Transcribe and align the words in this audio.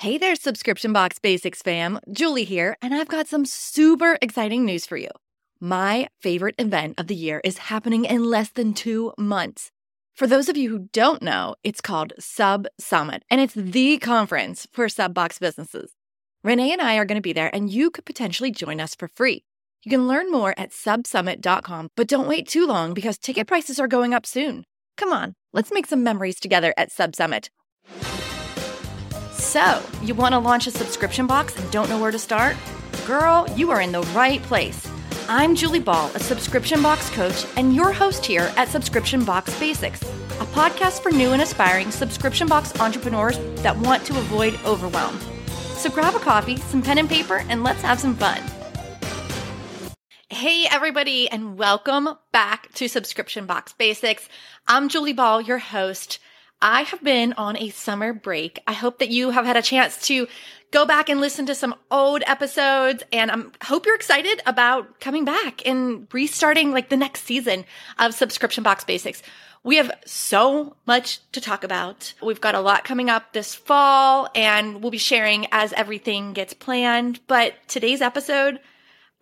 Hey 0.00 0.16
there, 0.16 0.34
Subscription 0.34 0.94
Box 0.94 1.18
Basics 1.18 1.60
fam. 1.60 2.00
Julie 2.10 2.44
here, 2.44 2.74
and 2.80 2.94
I've 2.94 3.06
got 3.06 3.28
some 3.28 3.44
super 3.44 4.16
exciting 4.22 4.64
news 4.64 4.86
for 4.86 4.96
you. 4.96 5.10
My 5.60 6.08
favorite 6.22 6.54
event 6.58 6.98
of 6.98 7.06
the 7.06 7.14
year 7.14 7.42
is 7.44 7.68
happening 7.68 8.06
in 8.06 8.24
less 8.24 8.48
than 8.48 8.72
two 8.72 9.12
months. 9.18 9.70
For 10.14 10.26
those 10.26 10.48
of 10.48 10.56
you 10.56 10.70
who 10.70 10.88
don't 10.94 11.20
know, 11.20 11.54
it's 11.62 11.82
called 11.82 12.14
Sub 12.18 12.66
Summit, 12.78 13.24
and 13.28 13.42
it's 13.42 13.52
the 13.52 13.98
conference 13.98 14.66
for 14.72 14.88
sub 14.88 15.12
box 15.12 15.38
businesses. 15.38 15.92
Renee 16.42 16.72
and 16.72 16.80
I 16.80 16.96
are 16.96 17.04
going 17.04 17.18
to 17.18 17.20
be 17.20 17.34
there, 17.34 17.54
and 17.54 17.70
you 17.70 17.90
could 17.90 18.06
potentially 18.06 18.50
join 18.50 18.80
us 18.80 18.94
for 18.94 19.06
free. 19.06 19.44
You 19.84 19.90
can 19.90 20.08
learn 20.08 20.30
more 20.30 20.54
at 20.56 20.70
subsummit.com, 20.70 21.90
but 21.94 22.08
don't 22.08 22.26
wait 22.26 22.48
too 22.48 22.66
long 22.66 22.94
because 22.94 23.18
ticket 23.18 23.46
prices 23.46 23.78
are 23.78 23.86
going 23.86 24.14
up 24.14 24.24
soon. 24.24 24.64
Come 24.96 25.12
on, 25.12 25.34
let's 25.52 25.70
make 25.70 25.86
some 25.86 26.02
memories 26.02 26.40
together 26.40 26.72
at 26.78 26.90
Sub 26.90 27.14
Summit. 27.14 27.50
So, 29.50 29.82
you 30.00 30.14
want 30.14 30.32
to 30.34 30.38
launch 30.38 30.68
a 30.68 30.70
subscription 30.70 31.26
box 31.26 31.58
and 31.58 31.68
don't 31.72 31.88
know 31.90 32.00
where 32.00 32.12
to 32.12 32.20
start? 32.20 32.56
Girl, 33.04 33.48
you 33.56 33.72
are 33.72 33.80
in 33.80 33.90
the 33.90 34.02
right 34.14 34.40
place. 34.44 34.88
I'm 35.28 35.56
Julie 35.56 35.80
Ball, 35.80 36.08
a 36.14 36.20
subscription 36.20 36.80
box 36.80 37.10
coach, 37.10 37.44
and 37.56 37.74
your 37.74 37.92
host 37.92 38.24
here 38.24 38.52
at 38.56 38.68
Subscription 38.68 39.24
Box 39.24 39.58
Basics, 39.58 40.02
a 40.02 40.46
podcast 40.54 41.02
for 41.02 41.10
new 41.10 41.32
and 41.32 41.42
aspiring 41.42 41.90
subscription 41.90 42.46
box 42.46 42.78
entrepreneurs 42.78 43.38
that 43.64 43.76
want 43.76 44.06
to 44.06 44.16
avoid 44.16 44.56
overwhelm. 44.64 45.18
So 45.74 45.90
grab 45.90 46.14
a 46.14 46.20
coffee, 46.20 46.58
some 46.58 46.80
pen 46.80 46.98
and 46.98 47.08
paper, 47.08 47.44
and 47.48 47.64
let's 47.64 47.82
have 47.82 47.98
some 47.98 48.14
fun. 48.14 48.40
Hey, 50.28 50.68
everybody, 50.70 51.28
and 51.28 51.58
welcome 51.58 52.10
back 52.30 52.72
to 52.74 52.86
Subscription 52.86 53.46
Box 53.46 53.72
Basics. 53.72 54.28
I'm 54.68 54.88
Julie 54.88 55.12
Ball, 55.12 55.40
your 55.40 55.58
host. 55.58 56.20
I 56.62 56.82
have 56.82 57.02
been 57.02 57.32
on 57.34 57.56
a 57.56 57.70
summer 57.70 58.12
break. 58.12 58.60
I 58.66 58.74
hope 58.74 58.98
that 58.98 59.08
you 59.08 59.30
have 59.30 59.46
had 59.46 59.56
a 59.56 59.62
chance 59.62 60.00
to 60.08 60.28
go 60.70 60.84
back 60.84 61.08
and 61.08 61.20
listen 61.20 61.46
to 61.46 61.54
some 61.54 61.74
old 61.90 62.22
episodes 62.26 63.02
and 63.12 63.30
I 63.30 63.64
hope 63.64 63.86
you're 63.86 63.96
excited 63.96 64.42
about 64.46 65.00
coming 65.00 65.24
back 65.24 65.66
and 65.66 66.06
restarting 66.12 66.70
like 66.70 66.90
the 66.90 66.96
next 66.96 67.24
season 67.24 67.64
of 67.98 68.14
Subscription 68.14 68.62
Box 68.62 68.84
Basics. 68.84 69.22
We 69.62 69.76
have 69.76 69.90
so 70.06 70.76
much 70.86 71.20
to 71.32 71.40
talk 71.40 71.64
about. 71.64 72.14
We've 72.22 72.40
got 72.40 72.54
a 72.54 72.60
lot 72.60 72.84
coming 72.84 73.10
up 73.10 73.32
this 73.32 73.54
fall 73.54 74.28
and 74.34 74.82
we'll 74.82 74.90
be 74.90 74.98
sharing 74.98 75.46
as 75.52 75.72
everything 75.72 76.34
gets 76.34 76.54
planned. 76.54 77.20
But 77.26 77.54
today's 77.68 78.00
episode, 78.00 78.60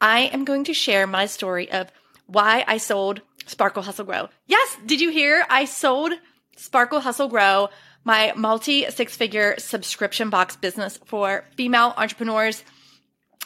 I 0.01 0.23
am 0.23 0.45
going 0.45 0.65
to 0.65 0.75
share 0.75 1.07
my 1.07 1.27
story 1.27 1.71
of 1.71 1.91
why 2.27 2.65
I 2.67 2.79
sold 2.79 3.23
Sparkle 3.47 3.83
Hustle 3.83 4.05
Grow. 4.05 4.29
Yes, 4.47 4.77
did 4.85 5.01
you 5.01 5.11
hear? 5.11 5.45
I 5.49 5.65
sold 5.65 6.13
Sparkle 6.59 7.01
Hustle 7.01 7.29
Grow, 7.29 7.71
my 8.05 8.33
multi 8.37 8.89
six 8.91 9.17
figure 9.17 9.55
subscription 9.59 10.31
box 10.31 10.57
business 10.57 10.99
for 11.07 11.45
female 11.57 11.95
entrepreneurs. 11.97 12.65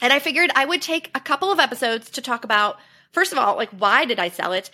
And 0.00 0.12
I 0.12 0.18
figured 0.18 0.50
I 0.54 0.64
would 0.64 0.82
take 0.82 1.10
a 1.14 1.20
couple 1.20 1.52
of 1.52 1.60
episodes 1.60 2.10
to 2.10 2.22
talk 2.22 2.44
about, 2.44 2.78
first 3.12 3.32
of 3.32 3.38
all, 3.38 3.56
like, 3.56 3.70
why 3.70 4.04
did 4.04 4.18
I 4.18 4.30
sell 4.30 4.52
it? 4.52 4.70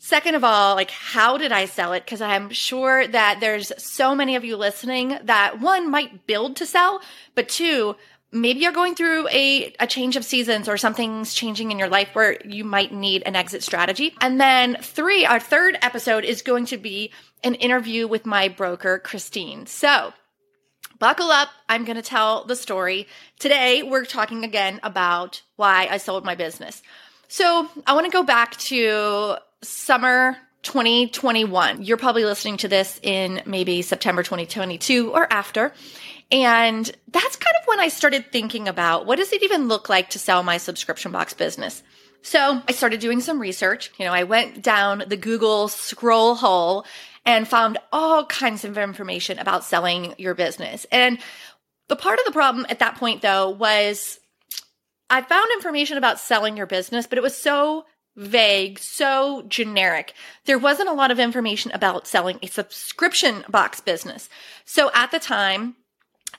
Second 0.00 0.34
of 0.34 0.42
all, 0.42 0.74
like, 0.74 0.90
how 0.90 1.38
did 1.38 1.52
I 1.52 1.66
sell 1.66 1.92
it? 1.92 2.04
Because 2.04 2.20
I'm 2.20 2.50
sure 2.50 3.06
that 3.06 3.38
there's 3.38 3.70
so 3.78 4.16
many 4.16 4.34
of 4.34 4.44
you 4.44 4.56
listening 4.56 5.16
that 5.24 5.60
one 5.60 5.90
might 5.90 6.26
build 6.26 6.56
to 6.56 6.66
sell, 6.66 7.00
but 7.34 7.48
two, 7.48 7.94
maybe 8.32 8.60
you're 8.60 8.72
going 8.72 8.94
through 8.94 9.28
a, 9.28 9.74
a 9.78 9.86
change 9.86 10.16
of 10.16 10.24
seasons 10.24 10.68
or 10.68 10.76
something's 10.76 11.34
changing 11.34 11.70
in 11.70 11.78
your 11.78 11.88
life 11.88 12.08
where 12.14 12.38
you 12.44 12.64
might 12.64 12.92
need 12.92 13.22
an 13.26 13.36
exit 13.36 13.62
strategy. 13.62 14.14
And 14.20 14.40
then 14.40 14.78
three, 14.80 15.26
our 15.26 15.38
third 15.38 15.78
episode 15.82 16.24
is 16.24 16.42
going 16.42 16.66
to 16.66 16.78
be 16.78 17.12
an 17.44 17.54
interview 17.54 18.08
with 18.08 18.24
my 18.24 18.48
broker, 18.48 18.98
Christine. 18.98 19.66
So 19.66 20.12
buckle 20.98 21.30
up. 21.30 21.50
I'm 21.68 21.84
going 21.84 21.96
to 21.96 22.02
tell 22.02 22.44
the 22.44 22.56
story. 22.56 23.06
Today, 23.38 23.82
we're 23.82 24.04
talking 24.04 24.44
again 24.44 24.80
about 24.82 25.42
why 25.56 25.88
I 25.90 25.98
sold 25.98 26.24
my 26.24 26.34
business. 26.34 26.82
So 27.28 27.68
I 27.86 27.94
want 27.94 28.06
to 28.06 28.12
go 28.12 28.22
back 28.22 28.56
to 28.56 29.36
summer 29.62 30.36
2021. 30.62 31.82
You're 31.82 31.96
probably 31.96 32.24
listening 32.24 32.56
to 32.58 32.68
this 32.68 33.00
in 33.02 33.42
maybe 33.46 33.82
September 33.82 34.22
2022 34.22 35.10
or 35.10 35.30
after. 35.32 35.72
And 36.32 36.90
that's 37.08 37.36
kind 37.36 37.56
of 37.60 37.66
when 37.66 37.78
I 37.78 37.88
started 37.88 38.32
thinking 38.32 38.66
about 38.66 39.04
what 39.04 39.18
does 39.18 39.32
it 39.32 39.42
even 39.42 39.68
look 39.68 39.90
like 39.90 40.10
to 40.10 40.18
sell 40.18 40.42
my 40.42 40.56
subscription 40.56 41.12
box 41.12 41.34
business? 41.34 41.82
So 42.22 42.62
I 42.66 42.72
started 42.72 43.00
doing 43.00 43.20
some 43.20 43.38
research. 43.38 43.92
You 43.98 44.06
know, 44.06 44.12
I 44.12 44.24
went 44.24 44.62
down 44.62 45.04
the 45.06 45.16
Google 45.16 45.68
scroll 45.68 46.34
hole 46.34 46.86
and 47.26 47.46
found 47.46 47.78
all 47.92 48.24
kinds 48.24 48.64
of 48.64 48.78
information 48.78 49.38
about 49.38 49.64
selling 49.64 50.14
your 50.18 50.34
business. 50.34 50.86
And 50.90 51.18
the 51.88 51.96
part 51.96 52.18
of 52.18 52.24
the 52.24 52.32
problem 52.32 52.64
at 52.68 52.78
that 52.78 52.96
point, 52.96 53.22
though, 53.22 53.50
was 53.50 54.18
I 55.10 55.20
found 55.20 55.50
information 55.52 55.98
about 55.98 56.18
selling 56.18 56.56
your 56.56 56.66
business, 56.66 57.06
but 57.06 57.18
it 57.18 57.22
was 57.22 57.36
so 57.36 57.84
vague, 58.16 58.78
so 58.78 59.44
generic. 59.48 60.14
There 60.46 60.58
wasn't 60.58 60.88
a 60.88 60.94
lot 60.94 61.10
of 61.10 61.18
information 61.18 61.70
about 61.72 62.06
selling 62.06 62.38
a 62.42 62.46
subscription 62.46 63.44
box 63.48 63.80
business. 63.80 64.28
So 64.64 64.90
at 64.94 65.10
the 65.10 65.18
time, 65.18 65.76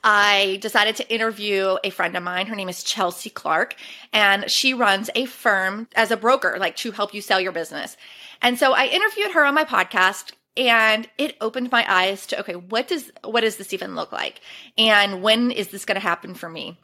I 0.04 0.58
decided 0.60 0.96
to 0.96 1.12
interview 1.12 1.78
a 1.82 1.88
friend 1.88 2.14
of 2.14 2.22
mine. 2.22 2.46
Her 2.46 2.54
name 2.54 2.68
is 2.68 2.84
Chelsea 2.84 3.30
Clark, 3.30 3.74
and 4.12 4.50
she 4.50 4.74
runs 4.74 5.08
a 5.14 5.24
firm 5.24 5.88
as 5.96 6.10
a 6.10 6.16
broker, 6.16 6.56
like 6.60 6.76
to 6.76 6.90
help 6.90 7.14
you 7.14 7.22
sell 7.22 7.40
your 7.40 7.52
business. 7.52 7.96
And 8.42 8.58
so 8.58 8.74
I 8.74 8.84
interviewed 8.84 9.32
her 9.32 9.46
on 9.46 9.54
my 9.54 9.64
podcast 9.64 10.32
and 10.56 11.08
it 11.18 11.36
opened 11.40 11.72
my 11.72 11.84
eyes 11.88 12.26
to 12.26 12.38
okay 12.38 12.54
what 12.54 12.86
does 12.86 13.10
what 13.24 13.40
does 13.40 13.56
this 13.56 13.72
even 13.72 13.96
look 13.96 14.12
like 14.12 14.40
and 14.78 15.20
when 15.20 15.50
is 15.50 15.68
this 15.68 15.84
going 15.84 15.96
to 15.96 16.00
happen 16.00 16.32
for 16.32 16.48
me 16.48 16.78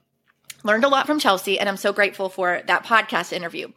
learned 0.64 0.82
a 0.82 0.88
lot 0.88 1.06
from 1.06 1.20
chelsea 1.20 1.56
and 1.58 1.68
i'm 1.68 1.76
so 1.76 1.92
grateful 1.92 2.28
for 2.28 2.62
that 2.66 2.84
podcast 2.84 3.32
interview 3.32 3.68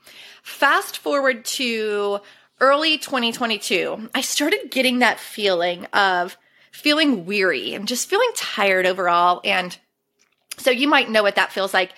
fast 0.42 0.98
forward 0.98 1.46
to 1.46 2.20
early 2.60 2.98
2022 2.98 4.10
i 4.16 4.22
started 4.22 4.72
getting 4.72 4.98
that 5.00 5.20
feeling 5.20 5.86
of 5.94 6.38
feeling 6.74 7.26
weary 7.26 7.74
and 7.74 7.88
just 7.88 8.10
feeling 8.10 8.30
tired 8.36 8.86
overall 8.86 9.40
and 9.46 9.78
so 10.58 10.70
you 10.70 10.88
might 10.88 11.10
know 11.10 11.24
what 11.24 11.36
that 11.36 11.52
feels 11.52 11.74
like 11.74 11.94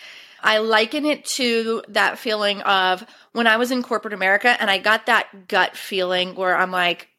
I 0.46 0.60
liken 0.60 1.06
it 1.06 1.26
to 1.26 1.84
that 1.90 2.20
feeling 2.20 2.62
of 2.62 3.04
when 3.32 3.48
I 3.48 3.58
was 3.58 3.72
in 3.72 3.82
corporate 3.82 4.14
America 4.14 4.56
and 4.60 4.70
I 4.70 4.78
got 4.78 5.08
that 5.08 5.48
gut 5.48 5.76
feeling 5.76 6.36
where 6.36 6.56
I'm 6.56 6.70
like, 6.70 7.10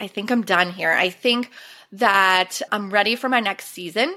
I 0.00 0.08
think 0.08 0.32
I'm 0.32 0.42
done 0.42 0.70
here. 0.70 0.90
I 0.90 1.08
think 1.10 1.52
that 1.92 2.60
I'm 2.72 2.90
ready 2.90 3.14
for 3.14 3.28
my 3.28 3.38
next 3.38 3.66
season. 3.66 4.16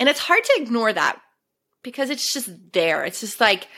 And 0.00 0.08
it's 0.08 0.18
hard 0.18 0.42
to 0.42 0.60
ignore 0.60 0.92
that 0.92 1.20
because 1.84 2.10
it's 2.10 2.32
just 2.32 2.50
there. 2.72 3.04
It's 3.04 3.20
just 3.20 3.40
like, 3.40 3.68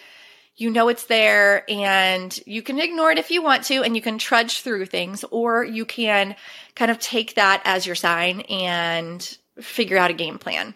you 0.59 0.71
know, 0.71 0.89
it's 0.89 1.07
there 1.07 1.65
and 1.71 2.39
you 2.45 2.63
can 2.63 2.81
ignore 2.81 3.13
it 3.13 3.19
if 3.19 3.31
you 3.31 3.43
want 3.43 3.65
to 3.65 3.83
and 3.85 3.95
you 3.95 4.03
can 4.03 4.19
trudge 4.19 4.61
through 4.61 4.87
things 4.87 5.25
or 5.31 5.65
you 5.65 5.87
can 5.87 6.35
kind 6.75 6.91
of 6.91 6.99
take 6.99 7.37
that 7.37 7.63
as 7.65 7.87
your 7.87 7.95
sign 7.95 8.41
and 8.43 9.39
figure 9.61 9.97
out 9.97 10.11
a 10.11 10.15
game 10.15 10.37
plan. 10.37 10.75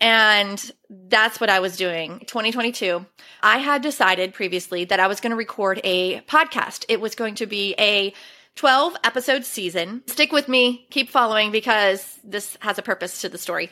And 0.00 0.72
that's 0.88 1.40
what 1.40 1.50
I 1.50 1.58
was 1.58 1.76
doing. 1.76 2.20
2022, 2.20 3.04
I 3.42 3.58
had 3.58 3.82
decided 3.82 4.32
previously 4.32 4.84
that 4.84 5.00
I 5.00 5.08
was 5.08 5.20
going 5.20 5.30
to 5.30 5.36
record 5.36 5.80
a 5.82 6.20
podcast. 6.22 6.84
It 6.88 7.00
was 7.00 7.16
going 7.16 7.34
to 7.36 7.46
be 7.46 7.74
a 7.78 8.14
12 8.54 8.96
episode 9.02 9.44
season. 9.44 10.02
Stick 10.06 10.30
with 10.30 10.48
me, 10.48 10.86
keep 10.90 11.10
following 11.10 11.50
because 11.50 12.18
this 12.22 12.56
has 12.60 12.78
a 12.78 12.82
purpose 12.82 13.22
to 13.22 13.28
the 13.28 13.38
story. 13.38 13.70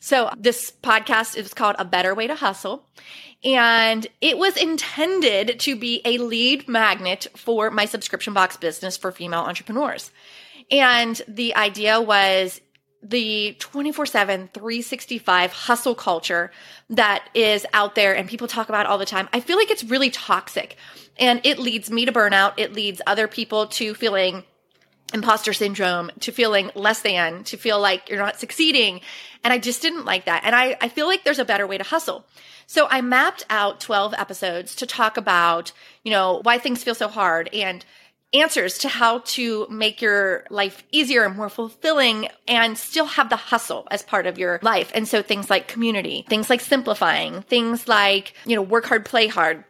So 0.00 0.30
this 0.36 0.72
podcast 0.82 1.36
is 1.36 1.54
called 1.54 1.76
A 1.78 1.84
Better 1.84 2.14
Way 2.14 2.26
to 2.26 2.34
Hustle. 2.34 2.86
And 3.44 4.06
it 4.20 4.36
was 4.36 4.56
intended 4.56 5.60
to 5.60 5.76
be 5.76 6.02
a 6.04 6.18
lead 6.18 6.68
magnet 6.68 7.28
for 7.36 7.70
my 7.70 7.84
subscription 7.84 8.32
box 8.32 8.56
business 8.56 8.96
for 8.96 9.12
female 9.12 9.40
entrepreneurs. 9.40 10.10
And 10.70 11.20
the 11.28 11.54
idea 11.54 12.00
was 12.00 12.60
the 13.00 13.54
24 13.60 14.06
7, 14.06 14.50
365 14.52 15.52
hustle 15.52 15.94
culture 15.94 16.50
that 16.90 17.28
is 17.32 17.64
out 17.72 17.94
there 17.94 18.16
and 18.16 18.28
people 18.28 18.48
talk 18.48 18.68
about 18.68 18.86
all 18.86 18.98
the 18.98 19.06
time. 19.06 19.28
I 19.32 19.38
feel 19.38 19.56
like 19.56 19.70
it's 19.70 19.84
really 19.84 20.10
toxic 20.10 20.76
and 21.16 21.40
it 21.44 21.60
leads 21.60 21.90
me 21.90 22.06
to 22.06 22.12
burnout. 22.12 22.54
It 22.56 22.72
leads 22.72 23.00
other 23.06 23.28
people 23.28 23.68
to 23.68 23.94
feeling 23.94 24.42
imposter 25.12 25.52
syndrome, 25.52 26.10
to 26.20 26.32
feeling 26.32 26.70
less 26.74 27.00
than, 27.00 27.44
to 27.44 27.56
feel 27.56 27.80
like 27.80 28.08
you're 28.08 28.18
not 28.18 28.38
succeeding. 28.38 29.00
And 29.42 29.52
I 29.52 29.58
just 29.58 29.82
didn't 29.82 30.04
like 30.04 30.26
that. 30.26 30.44
And 30.44 30.54
I, 30.54 30.76
I 30.80 30.88
feel 30.88 31.06
like 31.06 31.24
there's 31.24 31.38
a 31.38 31.44
better 31.44 31.66
way 31.66 31.78
to 31.78 31.84
hustle. 31.84 32.26
So 32.66 32.86
I 32.90 33.00
mapped 33.00 33.46
out 33.48 33.80
12 33.80 34.14
episodes 34.14 34.74
to 34.76 34.86
talk 34.86 35.16
about, 35.16 35.72
you 36.02 36.10
know, 36.10 36.40
why 36.42 36.58
things 36.58 36.84
feel 36.84 36.94
so 36.94 37.08
hard 37.08 37.48
and 37.54 37.84
answers 38.34 38.76
to 38.78 38.88
how 38.88 39.20
to 39.20 39.66
make 39.70 40.02
your 40.02 40.44
life 40.50 40.84
easier 40.92 41.24
and 41.24 41.34
more 41.34 41.48
fulfilling 41.48 42.28
and 42.46 42.76
still 42.76 43.06
have 43.06 43.30
the 43.30 43.36
hustle 43.36 43.88
as 43.90 44.02
part 44.02 44.26
of 44.26 44.38
your 44.38 44.58
life. 44.62 44.92
And 44.94 45.08
so 45.08 45.22
things 45.22 45.48
like 45.48 45.66
community, 45.66 46.26
things 46.28 46.50
like 46.50 46.60
simplifying, 46.60 47.40
things 47.42 47.88
like, 47.88 48.34
you 48.44 48.54
know, 48.54 48.62
work 48.62 48.84
hard, 48.84 49.06
play 49.06 49.28
hard. 49.28 49.64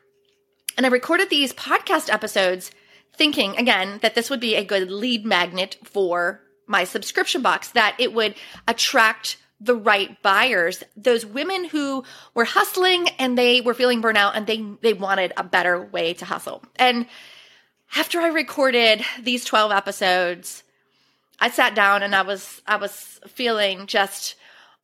And 0.77 0.85
I 0.85 0.89
recorded 0.89 1.31
these 1.31 1.53
podcast 1.53 2.13
episodes 2.13 2.73
thinking 3.19 3.57
again 3.57 3.99
that 4.03 4.15
this 4.15 4.31
would 4.31 4.41
be 4.41 4.55
a 4.55 4.65
good 4.65 4.91
lead 4.91 5.27
magnet 5.27 5.77
for 5.85 6.41
my 6.67 6.85
subscription 6.85 7.43
box, 7.43 7.71
that 7.71 7.97
it 7.99 8.13
would 8.13 8.35
attract 8.67 9.37
the 9.61 9.75
right 9.75 10.23
buyers, 10.23 10.85
those 10.97 11.27
women 11.27 11.65
who 11.65 12.05
were 12.35 12.45
hustling 12.45 13.09
and 13.19 13.37
they 13.37 13.61
were 13.61 13.75
feeling 13.75 14.01
burnout 14.01 14.33
and 14.35 14.47
they 14.47 14.65
they 14.83 14.93
wanted 14.93 15.33
a 15.37 15.43
better 15.43 15.83
way 15.83 16.15
to 16.15 16.25
hustle. 16.25 16.63
And 16.77 17.07
after 17.97 18.21
I 18.21 18.29
recorded 18.29 19.03
these 19.21 19.45
12 19.45 19.73
episodes, 19.73 20.63
I 21.41 21.51
sat 21.51 21.75
down 21.75 22.03
and 22.03 22.15
I 22.15 22.23
was 22.23 22.63
I 22.67 22.77
was 22.77 23.21
feeling 23.27 23.87
just 23.87 24.37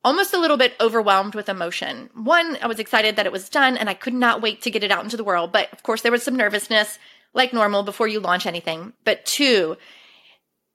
almost 0.03 0.33
a 0.33 0.39
little 0.39 0.57
bit 0.57 0.73
overwhelmed 0.81 1.35
with 1.35 1.49
emotion. 1.49 2.09
One, 2.13 2.57
I 2.61 2.67
was 2.67 2.79
excited 2.79 3.15
that 3.15 3.25
it 3.25 3.31
was 3.31 3.49
done 3.49 3.77
and 3.77 3.89
I 3.89 3.93
could 3.93 4.13
not 4.13 4.41
wait 4.41 4.61
to 4.63 4.71
get 4.71 4.83
it 4.83 4.91
out 4.91 5.03
into 5.03 5.17
the 5.17 5.23
world, 5.23 5.51
but 5.51 5.71
of 5.71 5.83
course 5.83 6.01
there 6.01 6.11
was 6.11 6.21
some 6.21 6.35
nervousness 6.35 6.99
like 7.35 7.53
normal 7.53 7.83
before 7.83 8.07
you 8.07 8.19
launch 8.19 8.47
anything. 8.47 8.93
But 9.03 9.25
two, 9.25 9.77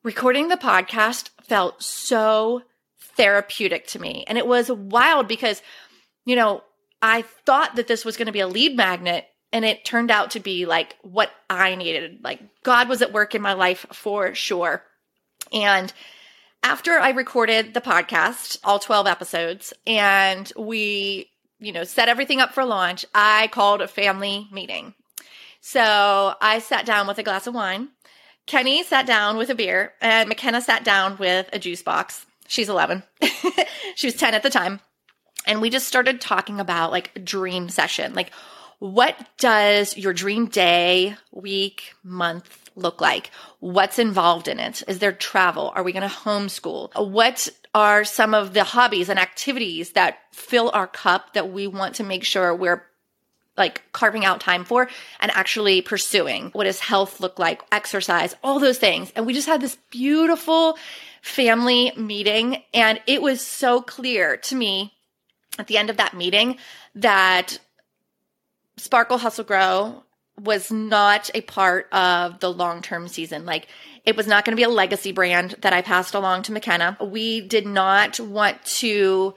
recording 0.04 0.48
the 0.48 0.56
podcast 0.56 1.30
felt 1.42 1.82
so 1.82 2.62
therapeutic 3.16 3.88
to 3.88 3.98
me. 3.98 4.24
And 4.28 4.38
it 4.38 4.46
was 4.46 4.70
wild 4.70 5.26
because, 5.26 5.62
you 6.24 6.36
know, 6.36 6.62
I 7.02 7.22
thought 7.22 7.76
that 7.76 7.88
this 7.88 8.04
was 8.04 8.16
going 8.16 8.26
to 8.26 8.32
be 8.32 8.40
a 8.40 8.46
lead 8.46 8.76
magnet 8.76 9.26
and 9.52 9.64
it 9.64 9.84
turned 9.84 10.10
out 10.10 10.32
to 10.32 10.40
be 10.40 10.66
like 10.66 10.94
what 11.02 11.30
I 11.48 11.74
needed. 11.74 12.20
Like 12.22 12.40
God 12.62 12.88
was 12.88 13.02
at 13.02 13.12
work 13.12 13.34
in 13.34 13.42
my 13.42 13.54
life 13.54 13.86
for 13.92 14.34
sure. 14.34 14.84
And 15.52 15.92
after 16.62 16.92
I 16.92 17.10
recorded 17.10 17.74
the 17.74 17.80
podcast, 17.80 18.58
all 18.62 18.78
12 18.78 19.06
episodes, 19.06 19.72
and 19.86 20.52
we, 20.56 21.30
you 21.58 21.72
know, 21.72 21.84
set 21.84 22.08
everything 22.08 22.40
up 22.40 22.52
for 22.52 22.64
launch, 22.64 23.06
I 23.14 23.48
called 23.48 23.80
a 23.80 23.88
family 23.88 24.46
meeting. 24.52 24.94
So 25.60 26.34
I 26.40 26.58
sat 26.58 26.86
down 26.86 27.06
with 27.06 27.18
a 27.18 27.22
glass 27.22 27.46
of 27.46 27.54
wine. 27.54 27.88
Kenny 28.46 28.82
sat 28.82 29.06
down 29.06 29.36
with 29.36 29.50
a 29.50 29.54
beer, 29.54 29.92
and 30.00 30.28
McKenna 30.28 30.60
sat 30.60 30.82
down 30.82 31.18
with 31.18 31.48
a 31.52 31.58
juice 31.58 31.82
box. 31.82 32.26
She's 32.48 32.68
11. 32.68 33.02
she 33.94 34.06
was 34.06 34.16
10 34.16 34.34
at 34.34 34.42
the 34.42 34.50
time. 34.50 34.80
And 35.46 35.60
we 35.60 35.70
just 35.70 35.86
started 35.86 36.20
talking 36.20 36.58
about 36.58 36.90
like 36.90 37.12
a 37.14 37.20
dream 37.20 37.68
session. 37.68 38.14
Like, 38.14 38.32
what 38.80 39.16
does 39.38 39.96
your 39.96 40.12
dream 40.12 40.46
day, 40.46 41.14
week, 41.32 41.92
month 42.02 42.70
look 42.74 43.00
like? 43.00 43.30
What's 43.60 43.98
involved 43.98 44.48
in 44.48 44.58
it? 44.58 44.82
Is 44.88 44.98
there 44.98 45.12
travel? 45.12 45.70
Are 45.74 45.82
we 45.82 45.92
going 45.92 46.08
to 46.08 46.14
homeschool? 46.14 47.10
What 47.10 47.48
are 47.74 48.04
some 48.04 48.34
of 48.34 48.54
the 48.54 48.64
hobbies 48.64 49.08
and 49.08 49.18
activities 49.18 49.92
that 49.92 50.18
fill 50.32 50.70
our 50.72 50.86
cup 50.86 51.34
that 51.34 51.52
we 51.52 51.66
want 51.66 51.96
to 51.96 52.04
make 52.04 52.24
sure 52.24 52.54
we're 52.54 52.84
like 53.60 53.82
carving 53.92 54.24
out 54.24 54.40
time 54.40 54.64
for 54.64 54.88
and 55.20 55.30
actually 55.30 55.82
pursuing? 55.82 56.50
What 56.50 56.64
does 56.64 56.80
health 56.80 57.20
look 57.20 57.38
like? 57.38 57.62
Exercise, 57.70 58.34
all 58.42 58.58
those 58.58 58.78
things. 58.78 59.12
And 59.14 59.24
we 59.24 59.34
just 59.34 59.46
had 59.46 59.60
this 59.60 59.76
beautiful 59.90 60.76
family 61.22 61.92
meeting. 61.96 62.64
And 62.74 63.00
it 63.06 63.22
was 63.22 63.40
so 63.40 63.80
clear 63.80 64.36
to 64.38 64.56
me 64.56 64.94
at 65.58 65.68
the 65.68 65.78
end 65.78 65.90
of 65.90 65.98
that 65.98 66.14
meeting 66.14 66.56
that 66.96 67.58
Sparkle 68.76 69.18
Hustle 69.18 69.44
Grow 69.44 70.02
was 70.42 70.72
not 70.72 71.30
a 71.34 71.42
part 71.42 71.92
of 71.92 72.40
the 72.40 72.50
long 72.52 72.82
term 72.82 73.08
season. 73.08 73.44
Like, 73.44 73.68
it 74.04 74.16
was 74.16 74.26
not 74.26 74.44
going 74.44 74.52
to 74.52 74.60
be 74.60 74.64
a 74.64 74.68
legacy 74.70 75.12
brand 75.12 75.56
that 75.60 75.72
I 75.72 75.82
passed 75.82 76.14
along 76.14 76.44
to 76.44 76.52
McKenna. 76.52 76.96
We 77.00 77.42
did 77.42 77.66
not 77.66 78.18
want 78.18 78.64
to 78.64 79.34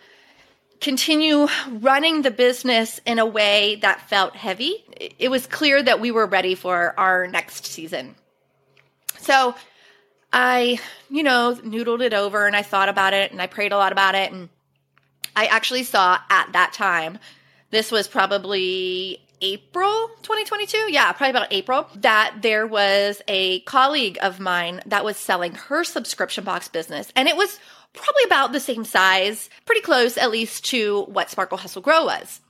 continue 0.84 1.48
running 1.80 2.22
the 2.22 2.30
business 2.30 3.00
in 3.06 3.18
a 3.18 3.26
way 3.26 3.78
that 3.78 4.10
felt 4.10 4.36
heavy. 4.36 4.84
It 5.18 5.32
was 5.32 5.48
clear 5.48 5.82
that 5.82 6.02
we 6.02 6.12
were 6.12 6.26
ready 6.26 6.56
for 6.56 6.94
our 7.00 7.26
next 7.26 7.66
season. 7.66 8.16
So 9.18 9.56
I, 10.34 10.80
you 11.10 11.24
know, 11.24 11.58
noodled 11.64 12.02
it 12.02 12.14
over 12.14 12.46
and 12.46 12.56
I 12.56 12.64
thought 12.64 12.90
about 12.90 13.14
it 13.14 13.32
and 13.32 13.42
I 13.42 13.48
prayed 13.48 13.72
a 13.72 13.78
lot 13.78 13.94
about 13.94 14.14
it. 14.14 14.34
And 14.34 14.50
I 15.38 15.46
actually 15.46 15.84
saw 15.84 16.20
at 16.30 16.52
that 16.52 16.74
time, 16.74 17.18
this 17.72 17.90
was 17.90 18.10
probably 18.10 19.22
April 19.42 20.10
2022. 20.24 20.92
Yeah, 20.92 21.14
probably 21.14 21.30
about 21.30 21.54
April, 21.54 21.88
that 21.96 22.40
there 22.42 22.68
was 22.68 23.22
a 23.30 23.62
colleague 23.62 24.18
of 24.22 24.42
mine 24.42 24.82
that 24.86 25.06
was 25.06 25.16
selling 25.16 25.54
her 25.54 25.86
subscription 25.86 26.44
box 26.44 26.68
business. 26.68 27.10
And 27.16 27.30
it 27.30 27.38
was 27.38 27.58
probably 27.94 28.24
about 28.26 28.52
the 28.52 28.60
same 28.60 28.84
size, 28.84 29.50
pretty 29.66 29.82
close 29.82 30.18
at 30.18 30.32
least 30.32 30.66
to 30.66 31.04
what 31.04 31.30
Sparkle 31.30 31.58
Hustle 31.58 31.82
Grow 31.82 32.06
was. 32.06 32.42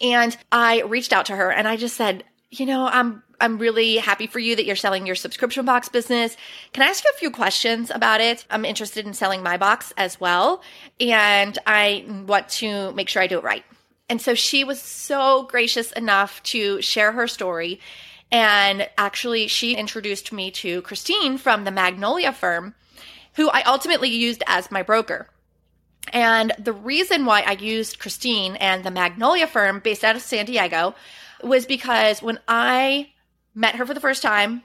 And 0.00 0.36
I 0.50 0.82
reached 0.82 1.12
out 1.12 1.26
to 1.26 1.36
her 1.36 1.52
and 1.52 1.68
I 1.68 1.76
just 1.76 1.96
said, 1.96 2.24
you 2.50 2.66
know, 2.66 2.86
I'm 2.86 3.22
I'm 3.40 3.58
really 3.58 3.96
happy 3.96 4.26
for 4.26 4.38
you 4.38 4.54
that 4.56 4.66
you're 4.66 4.76
selling 4.76 5.06
your 5.06 5.16
subscription 5.16 5.64
box 5.64 5.88
business. 5.88 6.36
Can 6.72 6.82
I 6.82 6.90
ask 6.90 7.02
you 7.02 7.10
a 7.14 7.18
few 7.18 7.30
questions 7.30 7.90
about 7.90 8.20
it? 8.20 8.44
I'm 8.50 8.66
interested 8.66 9.06
in 9.06 9.14
selling 9.14 9.42
my 9.42 9.56
box 9.56 9.94
as 9.96 10.20
well, 10.20 10.62
and 11.00 11.58
I 11.66 12.04
want 12.26 12.48
to 12.50 12.92
make 12.92 13.08
sure 13.08 13.22
I 13.22 13.28
do 13.28 13.38
it 13.38 13.44
right. 13.44 13.64
And 14.10 14.20
so 14.20 14.34
she 14.34 14.64
was 14.64 14.80
so 14.80 15.44
gracious 15.44 15.92
enough 15.92 16.42
to 16.44 16.82
share 16.82 17.12
her 17.12 17.26
story. 17.26 17.80
And 18.32 18.88
actually, 18.98 19.46
she 19.46 19.74
introduced 19.74 20.32
me 20.32 20.50
to 20.52 20.82
Christine 20.82 21.38
from 21.38 21.64
the 21.64 21.70
Magnolia 21.70 22.32
firm, 22.32 22.74
who 23.34 23.48
I 23.50 23.62
ultimately 23.62 24.08
used 24.08 24.42
as 24.46 24.70
my 24.70 24.82
broker. 24.82 25.28
And 26.12 26.52
the 26.58 26.72
reason 26.72 27.26
why 27.26 27.42
I 27.42 27.52
used 27.52 27.98
Christine 27.98 28.56
and 28.56 28.84
the 28.84 28.90
Magnolia 28.90 29.46
firm 29.46 29.80
based 29.80 30.04
out 30.04 30.16
of 30.16 30.22
San 30.22 30.46
Diego 30.46 30.94
was 31.42 31.66
because 31.66 32.22
when 32.22 32.38
I 32.48 33.10
met 33.54 33.76
her 33.76 33.86
for 33.86 33.94
the 33.94 34.00
first 34.00 34.22
time, 34.22 34.62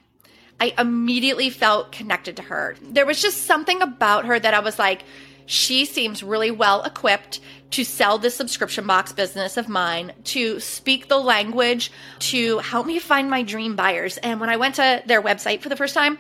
I 0.60 0.74
immediately 0.78 1.50
felt 1.50 1.92
connected 1.92 2.38
to 2.38 2.44
her. 2.44 2.76
There 2.82 3.06
was 3.06 3.22
just 3.22 3.44
something 3.44 3.82
about 3.82 4.26
her 4.26 4.40
that 4.40 4.54
I 4.54 4.60
was 4.60 4.80
like, 4.80 5.04
she 5.46 5.86
seems 5.86 6.24
really 6.24 6.50
well 6.50 6.82
equipped 6.84 7.40
to 7.72 7.84
sell 7.84 8.18
this 8.18 8.36
subscription 8.36 8.88
box 8.88 9.12
business 9.12 9.58
of 9.58 9.68
mine, 9.68 10.14
to 10.24 10.60
speak 10.60 11.08
the 11.08 11.20
language, 11.20 11.92
to 12.20 12.60
help 12.60 12.88
me 12.88 13.00
find 13.00 13.30
my 13.30 13.44
dream 13.44 13.76
buyers. 13.76 14.18
And 14.18 14.40
when 14.40 14.50
I 14.50 14.58
went 14.58 14.76
to 14.76 15.04
their 15.06 15.22
website 15.22 15.62
for 15.62 15.70
the 15.70 15.76
first 15.76 15.94
time, 15.94 16.18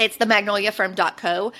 it's 0.00 0.16
the 0.16 0.24
magnoliafirm.co. 0.24 1.52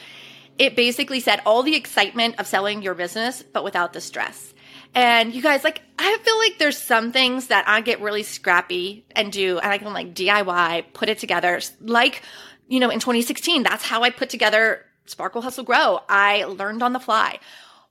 It 0.59 0.75
basically 0.77 1.21
said 1.21 1.41
all 1.47 1.63
the 1.63 1.77
excitement 1.77 2.41
of 2.41 2.47
selling 2.47 2.83
your 2.83 2.95
business, 2.95 3.43
but 3.43 3.65
without 3.65 3.93
the 3.93 4.01
stress. 4.01 4.53
And 4.95 5.33
you 5.33 5.41
guys, 5.41 5.63
like, 5.63 5.83
I 5.99 6.19
feel 6.23 6.39
like 6.39 6.59
there's 6.59 6.77
some 6.77 7.13
things 7.13 7.47
that 7.47 7.69
I 7.69 7.81
get 7.81 8.01
really 8.01 8.25
scrappy 8.25 9.05
and 9.15 9.33
do, 9.33 9.59
and 9.59 9.73
I 9.73 9.79
can 9.79 9.93
like 9.93 10.15
DIY, 10.15 10.93
put 10.93 11.09
it 11.09 11.19
together. 11.19 11.61
Like, 11.81 12.23
you 12.67 12.81
know, 12.81 12.91
in 12.91 12.99
2016, 12.99 13.63
that's 13.63 13.85
how 13.85 14.03
I 14.03 14.11
put 14.11 14.31
together 14.31 14.85
Sparkle 15.07 15.43
Hustle 15.43 15.65
Grow. 15.65 16.01
I 16.09 16.45
learned 16.45 16.83
on 16.83 16.93
the 16.93 17.01
fly. 17.01 17.39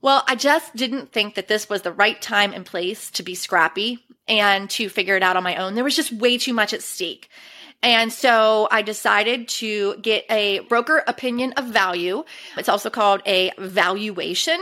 Well, 0.01 0.23
I 0.27 0.35
just 0.35 0.75
didn't 0.75 1.11
think 1.11 1.35
that 1.35 1.47
this 1.47 1.69
was 1.69 1.81
the 1.81 1.91
right 1.91 2.21
time 2.21 2.53
and 2.53 2.65
place 2.65 3.11
to 3.11 3.23
be 3.23 3.35
scrappy 3.35 4.05
and 4.27 4.69
to 4.71 4.87
figure 4.89 5.17
it 5.17 5.23
out 5.23 5.35
on 5.35 5.43
my 5.43 5.57
own. 5.57 5.75
There 5.75 5.83
was 5.83 5.95
just 5.95 6.13
way 6.13 6.37
too 6.37 6.53
much 6.53 6.73
at 6.73 6.81
stake. 6.81 7.29
And 7.81 8.11
so 8.11 8.67
I 8.71 8.81
decided 8.81 9.47
to 9.49 9.97
get 9.97 10.25
a 10.29 10.59
broker 10.59 11.03
opinion 11.07 11.53
of 11.53 11.65
value. 11.65 12.23
It's 12.57 12.69
also 12.69 12.89
called 12.89 13.21
a 13.25 13.51
valuation. 13.57 14.59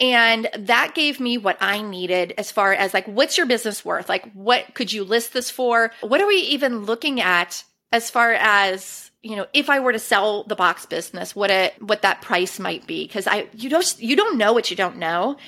And 0.00 0.48
that 0.58 0.94
gave 0.94 1.20
me 1.20 1.38
what 1.38 1.56
I 1.60 1.82
needed 1.82 2.34
as 2.36 2.50
far 2.50 2.72
as 2.72 2.94
like, 2.94 3.06
what's 3.06 3.36
your 3.36 3.46
business 3.46 3.84
worth? 3.84 4.08
Like, 4.08 4.30
what 4.32 4.74
could 4.74 4.92
you 4.92 5.04
list 5.04 5.32
this 5.32 5.50
for? 5.50 5.92
What 6.00 6.20
are 6.20 6.26
we 6.26 6.36
even 6.36 6.84
looking 6.84 7.20
at 7.20 7.64
as 7.92 8.10
far 8.10 8.32
as 8.32 9.10
you 9.22 9.36
know, 9.36 9.46
if 9.54 9.70
I 9.70 9.80
were 9.80 9.92
to 9.92 9.98
sell 9.98 10.44
the 10.44 10.54
box 10.54 10.84
business, 10.84 11.34
what 11.34 11.50
it 11.50 11.80
what 11.82 12.02
that 12.02 12.20
price 12.20 12.58
might 12.58 12.86
be 12.86 13.06
because 13.06 13.26
I 13.26 13.48
you 13.54 13.70
don't 13.70 13.96
you 13.98 14.16
don't 14.16 14.36
know 14.36 14.52
what 14.52 14.70
you 14.70 14.76
don't 14.76 14.98
know, 14.98 15.38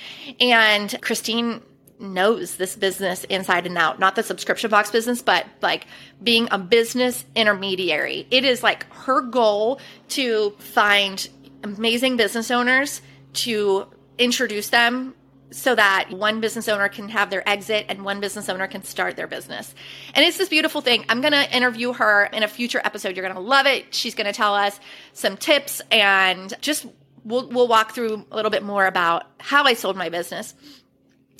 and 0.40 0.98
Christine 1.02 1.60
knows 1.98 2.56
this 2.56 2.76
business 2.76 3.24
inside 3.24 3.66
and 3.66 3.76
out. 3.78 3.98
Not 3.98 4.16
the 4.16 4.22
subscription 4.22 4.70
box 4.70 4.90
business, 4.90 5.22
but 5.22 5.46
like 5.62 5.86
being 6.22 6.48
a 6.50 6.58
business 6.58 7.24
intermediary. 7.34 8.26
It 8.30 8.44
is 8.44 8.62
like 8.62 8.92
her 8.92 9.22
goal 9.22 9.80
to 10.10 10.50
find 10.58 11.28
amazing 11.62 12.16
business 12.16 12.50
owners 12.50 13.00
to 13.34 13.86
introduce 14.18 14.68
them 14.68 15.14
so 15.50 15.74
that 15.74 16.08
one 16.10 16.40
business 16.40 16.68
owner 16.68 16.88
can 16.88 17.08
have 17.08 17.30
their 17.30 17.48
exit 17.48 17.86
and 17.88 18.04
one 18.04 18.20
business 18.20 18.48
owner 18.48 18.66
can 18.66 18.82
start 18.82 19.16
their 19.16 19.26
business. 19.26 19.74
And 20.14 20.24
it's 20.24 20.38
this 20.38 20.48
beautiful 20.48 20.80
thing. 20.80 21.04
I'm 21.08 21.20
going 21.20 21.32
to 21.32 21.56
interview 21.56 21.92
her 21.92 22.24
in 22.26 22.42
a 22.42 22.48
future 22.48 22.80
episode. 22.84 23.16
You're 23.16 23.24
going 23.24 23.36
to 23.36 23.40
love 23.40 23.66
it. 23.66 23.94
She's 23.94 24.14
going 24.14 24.26
to 24.26 24.32
tell 24.32 24.54
us 24.54 24.78
some 25.12 25.36
tips 25.36 25.80
and 25.90 26.52
just 26.60 26.86
we'll, 27.24 27.48
we'll 27.48 27.68
walk 27.68 27.92
through 27.92 28.26
a 28.30 28.36
little 28.36 28.50
bit 28.50 28.64
more 28.64 28.86
about 28.86 29.24
how 29.38 29.64
I 29.64 29.74
sold 29.74 29.96
my 29.96 30.08
business. 30.08 30.54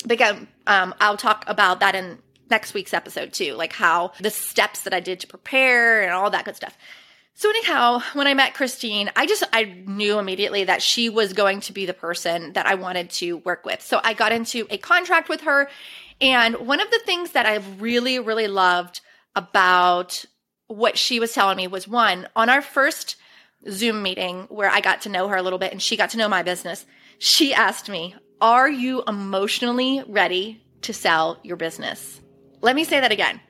Again, 0.09 0.47
um, 0.67 0.93
I'll 0.99 1.17
talk 1.17 1.43
about 1.47 1.79
that 1.79 1.95
in 1.95 2.19
next 2.49 2.73
week's 2.73 2.93
episode 2.93 3.33
too, 3.33 3.53
like 3.53 3.73
how 3.73 4.13
the 4.19 4.29
steps 4.29 4.81
that 4.81 4.93
I 4.93 4.99
did 4.99 5.19
to 5.21 5.27
prepare 5.27 6.01
and 6.03 6.11
all 6.13 6.29
that 6.29 6.45
good 6.45 6.55
stuff. 6.55 6.77
So 7.33 7.49
anyhow, 7.49 7.99
when 8.13 8.25
I 8.25 8.33
met 8.33 8.55
Christine, 8.55 9.11
I 9.15 9.27
just 9.27 9.43
I 9.53 9.65
knew 9.85 10.17
immediately 10.17 10.63
that 10.63 10.81
she 10.81 11.09
was 11.09 11.33
going 11.33 11.59
to 11.61 11.73
be 11.73 11.85
the 11.85 11.93
person 11.93 12.53
that 12.53 12.65
I 12.65 12.75
wanted 12.75 13.11
to 13.11 13.37
work 13.37 13.63
with. 13.65 13.81
So 13.81 14.01
I 14.03 14.13
got 14.13 14.31
into 14.31 14.65
a 14.71 14.77
contract 14.77 15.29
with 15.29 15.41
her, 15.41 15.69
and 16.19 16.55
one 16.55 16.79
of 16.79 16.89
the 16.89 17.01
things 17.05 17.33
that 17.33 17.45
I 17.45 17.57
really 17.77 18.17
really 18.17 18.47
loved 18.47 19.01
about 19.35 20.25
what 20.65 20.97
she 20.97 21.19
was 21.19 21.31
telling 21.31 21.57
me 21.57 21.67
was 21.67 21.87
one, 21.87 22.27
on 22.35 22.49
our 22.49 22.61
first 22.61 23.17
Zoom 23.69 24.01
meeting 24.01 24.45
where 24.49 24.69
I 24.69 24.81
got 24.81 25.01
to 25.01 25.09
know 25.09 25.27
her 25.27 25.35
a 25.35 25.41
little 25.41 25.59
bit 25.59 25.71
and 25.71 25.81
she 25.81 25.97
got 25.97 26.11
to 26.11 26.17
know 26.17 26.27
my 26.27 26.43
business, 26.43 26.85
She 27.19 27.53
asked 27.53 27.89
me, 27.89 28.15
Are 28.39 28.69
you 28.69 29.03
emotionally 29.07 30.03
ready 30.07 30.61
to 30.81 30.93
sell 30.93 31.39
your 31.41 31.57
business? 31.57 32.21
Let 32.61 32.75
me 32.75 32.83
say 32.83 32.99
that 32.99 33.11
again. 33.11 33.41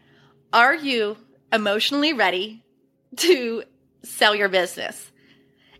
Are 0.53 0.73
you 0.73 1.17
emotionally 1.51 2.13
ready 2.13 2.63
to 3.17 3.63
sell 4.03 4.33
your 4.33 4.47
business? 4.47 5.11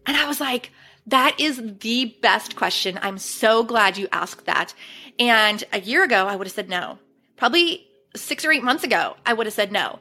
And 0.06 0.18
I 0.18 0.28
was 0.28 0.42
like, 0.42 0.72
that 1.08 1.40
is 1.40 1.62
the 1.80 2.18
best 2.22 2.58
question. 2.58 3.00
I'm 3.02 3.18
so 3.18 3.64
glad 3.64 3.98
you 3.98 4.10
asked 4.12 4.46
that. 4.46 4.74
And 5.18 5.64
a 5.72 5.80
year 5.80 6.04
ago, 6.04 6.28
I 6.28 6.36
would 6.36 6.48
have 6.48 6.54
said 6.54 6.68
no. 6.68 7.00
Probably 7.38 7.88
six 8.14 8.44
or 8.44 8.52
eight 8.52 8.64
months 8.64 8.84
ago, 8.84 9.16
I 9.26 9.34
would 9.34 9.46
have 9.46 9.54
said 9.54 9.72
no. 9.72 10.00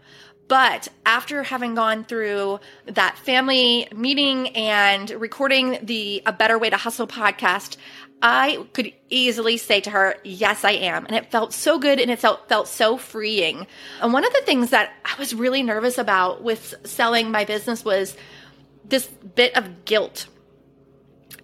But 0.48 0.88
after 1.04 1.42
having 1.42 1.74
gone 1.74 2.04
through 2.04 2.60
that 2.86 3.18
family 3.18 3.88
meeting 3.94 4.48
and 4.50 5.10
recording 5.10 5.78
the 5.82 6.22
A 6.24 6.32
Better 6.32 6.56
Way 6.56 6.70
to 6.70 6.76
Hustle 6.76 7.08
podcast, 7.08 7.76
I 8.22 8.66
could 8.72 8.92
easily 9.10 9.56
say 9.56 9.80
to 9.80 9.90
her, 9.90 10.16
yes, 10.24 10.64
I 10.64 10.72
am. 10.72 11.04
And 11.06 11.16
it 11.16 11.30
felt 11.30 11.52
so 11.52 11.78
good 11.78 11.98
and 11.98 12.10
it 12.10 12.18
felt, 12.18 12.48
felt 12.48 12.68
so 12.68 12.96
freeing. 12.96 13.66
And 14.00 14.12
one 14.12 14.24
of 14.24 14.32
the 14.32 14.40
things 14.42 14.70
that 14.70 14.92
I 15.04 15.18
was 15.18 15.34
really 15.34 15.62
nervous 15.62 15.98
about 15.98 16.42
with 16.42 16.74
selling 16.84 17.30
my 17.30 17.44
business 17.44 17.84
was 17.84 18.16
this 18.84 19.06
bit 19.06 19.56
of 19.56 19.84
guilt. 19.84 20.28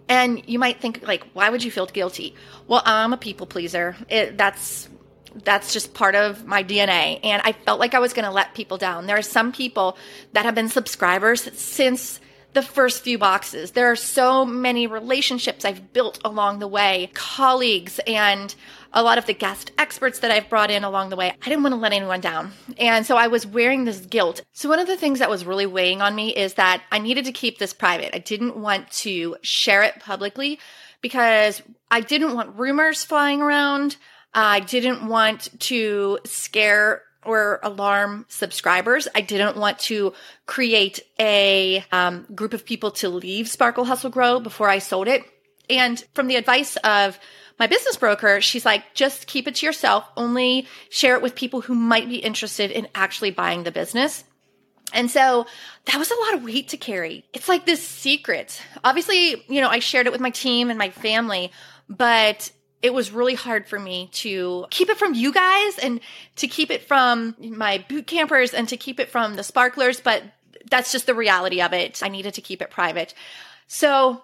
And 0.09 0.43
you 0.49 0.59
might 0.59 0.81
think 0.81 1.07
like, 1.07 1.25
why 1.33 1.51
would 1.51 1.65
you 1.65 1.71
feel 1.71 1.87
guilty? 1.87 2.35
Well, 2.69 2.83
I'm 2.85 3.13
a 3.13 3.17
people 3.17 3.47
pleaser. 3.47 3.97
It, 4.09 4.39
that's 4.39 4.89
that's 5.45 5.73
just 5.73 5.95
part 5.95 6.15
of 6.15 6.47
my 6.47 6.63
DNA. 6.63 7.21
And 7.23 7.43
I 7.45 7.53
felt 7.53 7.81
like 7.81 7.95
I 7.95 7.99
was 7.99 8.13
going 8.13 8.25
to 8.25 8.31
let 8.31 8.55
people 8.55 8.79
down. 8.79 9.07
There 9.07 9.19
are 9.19 9.23
some 9.23 9.53
people 9.53 9.97
that 10.33 10.45
have 10.45 10.55
been 10.55 10.69
subscribers 10.69 11.43
since 11.59 12.21
the 12.53 12.63
first 12.63 13.03
few 13.03 13.19
boxes. 13.19 13.71
There 13.71 13.91
are 13.91 13.97
so 13.97 14.45
many 14.45 14.87
relationships 14.87 15.65
I've 15.65 15.93
built 15.93 16.19
along 16.25 16.59
the 16.59 16.69
way, 16.69 17.11
colleagues 17.15 17.99
and 18.07 18.55
a 18.93 19.03
lot 19.03 19.17
of 19.17 19.25
the 19.25 19.33
guest 19.33 19.71
experts 19.79 20.19
that 20.19 20.31
I've 20.31 20.51
brought 20.51 20.71
in 20.71 20.85
along 20.85 21.09
the 21.09 21.17
way. 21.17 21.31
I 21.31 21.49
didn't 21.49 21.63
want 21.63 21.75
to 21.75 21.81
let 21.81 21.93
anyone 21.93 22.21
down. 22.21 22.53
And 22.77 23.07
so 23.07 23.17
I 23.17 23.29
was 23.29 23.47
wearing 23.47 23.85
this 23.85 24.01
guilt. 24.01 24.43
So 24.53 24.69
one 24.69 24.79
of 24.79 24.87
the 24.87 24.99
things 24.99 25.19
that 25.21 25.31
was 25.31 25.47
really 25.47 25.67
weighing 25.67 26.03
on 26.03 26.15
me 26.15 26.35
is 26.35 26.55
that 26.55 26.83
I 26.93 26.99
needed 26.99 27.25
to 27.25 27.33
keep 27.33 27.59
this 27.59 27.73
private. 27.73 28.15
I 28.15 28.19
didn't 28.19 28.57
want 28.57 28.91
to 28.91 29.37
share 29.41 29.83
it 29.83 30.01
publicly 30.01 30.59
because 31.01 31.63
I 31.91 32.01
didn't 32.01 32.35
want 32.35 32.59
rumors 32.59 33.03
flying 33.03 33.41
around. 33.41 33.97
I 34.35 34.61
didn't 34.61 35.07
want 35.07 35.49
to 35.61 36.19
scare 36.25 37.03
or 37.25 37.61
alarm 37.63 38.27
subscribers. 38.29 39.07
I 39.15 39.21
didn't 39.21 39.57
want 39.57 39.79
to 39.81 40.13
create 40.47 41.01
a 41.21 41.85
um, 41.93 42.27
group 42.35 42.53
of 42.53 42.65
people 42.65 42.91
to 42.93 43.09
leave 43.09 43.49
Sparkle 43.49 43.85
Hustle 43.85 44.11
Grow 44.11 44.41
before 44.41 44.69
I 44.69 44.79
sold 44.79 45.09
it. 45.09 45.25
And 45.71 46.03
from 46.15 46.27
the 46.27 46.37
advice 46.37 46.77
of 46.77 47.19
my 47.59 47.67
business 47.67 47.97
broker, 47.97 48.41
she's 48.41 48.65
like, 48.65 48.95
just 48.95 49.27
keep 49.27 49.47
it 49.47 49.57
to 49.57 49.67
yourself. 49.67 50.05
Only 50.17 50.67
share 50.91 51.15
it 51.15 51.23
with 51.23 51.37
people 51.37 51.61
who 51.61 51.75
might 51.75 52.09
be 52.09 52.17
interested 52.17 52.71
in 52.71 52.89
actually 52.95 53.31
buying 53.31 53.63
the 53.63 53.71
business. 53.71 54.25
And 54.93 55.11
so 55.11 55.47
that 55.87 55.99
was 55.99 56.11
a 56.11 56.21
lot 56.21 56.35
of 56.35 56.45
weight 56.45 56.69
to 56.69 56.77
carry. 56.77 57.25
It's 57.33 57.49
like 57.49 57.65
this 57.65 57.87
secret. 57.87 58.61
Obviously, 58.85 59.45
you 59.49 59.61
know, 59.61 59.69
I 59.69 59.79
shared 59.79 60.07
it 60.07 60.13
with 60.13 60.21
my 60.21 60.31
team 60.31 60.71
and 60.71 60.79
my 60.79 60.91
family, 60.91 61.53
but 61.89 62.51
it 62.83 62.93
was 62.93 63.13
really 63.13 63.35
hard 63.35 63.67
for 63.69 63.79
me 63.79 64.09
to 64.13 64.67
keep 64.71 64.89
it 64.91 64.99
from 64.99 65.15
you 65.15 65.33
guys 65.33 65.79
and 65.79 66.01
to 66.37 66.49
keep 66.49 66.71
it 66.71 66.83
from 66.83 67.37
my 67.39 67.85
boot 67.89 68.07
campers 68.07 68.53
and 68.53 68.69
to 68.69 68.77
keep 68.77 68.99
it 68.99 69.09
from 69.09 69.37
the 69.37 69.45
sparklers, 69.45 70.01
but 70.01 70.23
that's 70.71 70.93
just 70.93 71.07
the 71.07 71.15
reality 71.15 71.63
of 71.63 71.73
it. 71.73 72.03
I 72.03 72.09
needed 72.09 72.35
to 72.35 72.41
keep 72.41 72.61
it 72.61 72.71
private. 72.71 73.15
So 73.69 74.23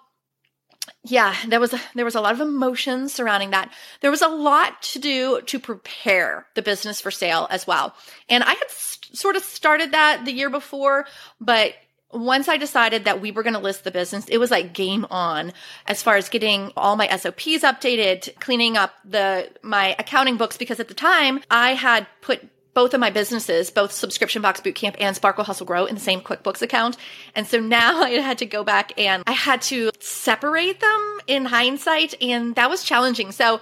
yeah, 1.03 1.35
there 1.47 1.59
was 1.59 1.73
a, 1.73 1.79
there 1.95 2.05
was 2.05 2.15
a 2.15 2.21
lot 2.21 2.33
of 2.33 2.41
emotions 2.41 3.13
surrounding 3.13 3.51
that. 3.51 3.71
There 4.01 4.11
was 4.11 4.21
a 4.21 4.27
lot 4.27 4.81
to 4.83 4.99
do 4.99 5.41
to 5.41 5.59
prepare 5.59 6.47
the 6.55 6.61
business 6.61 6.99
for 6.99 7.11
sale 7.11 7.47
as 7.49 7.65
well. 7.65 7.95
And 8.27 8.43
I 8.43 8.49
had 8.49 8.65
s- 8.65 8.99
sort 9.13 9.35
of 9.35 9.43
started 9.43 9.91
that 9.91 10.25
the 10.25 10.33
year 10.33 10.49
before, 10.49 11.05
but 11.39 11.73
once 12.11 12.47
I 12.47 12.57
decided 12.57 13.05
that 13.05 13.21
we 13.21 13.31
were 13.31 13.43
going 13.43 13.53
to 13.53 13.59
list 13.59 13.83
the 13.83 13.91
business, 13.91 14.25
it 14.27 14.37
was 14.37 14.49
like 14.49 14.73
game 14.73 15.05
on 15.11 15.53
as 15.85 16.01
far 16.01 16.15
as 16.15 16.29
getting 16.29 16.71
all 16.75 16.95
my 16.95 17.07
SOPs 17.07 17.63
updated, 17.63 18.39
cleaning 18.39 18.77
up 18.77 18.93
the 19.05 19.49
my 19.61 19.95
accounting 19.99 20.37
books 20.37 20.57
because 20.57 20.79
at 20.79 20.87
the 20.87 20.93
time 20.93 21.41
I 21.51 21.73
had 21.73 22.07
put 22.21 22.47
both 22.73 22.93
of 22.93 22.99
my 22.99 23.09
businesses, 23.09 23.69
both 23.69 23.91
Subscription 23.91 24.41
Box 24.41 24.61
Bootcamp 24.61 24.95
and 24.99 25.15
Sparkle 25.15 25.43
Hustle 25.43 25.65
Grow 25.65 25.85
in 25.85 25.95
the 25.95 26.01
same 26.01 26.21
QuickBooks 26.21 26.61
account. 26.61 26.97
And 27.35 27.45
so 27.45 27.59
now 27.59 28.01
I 28.03 28.11
had 28.11 28.39
to 28.39 28.45
go 28.45 28.63
back 28.63 28.93
and 28.97 29.23
I 29.27 29.33
had 29.33 29.61
to 29.63 29.91
separate 29.99 30.79
them 30.79 31.19
in 31.27 31.45
hindsight 31.45 32.15
and 32.21 32.55
that 32.55 32.69
was 32.69 32.83
challenging. 32.83 33.31
So 33.31 33.59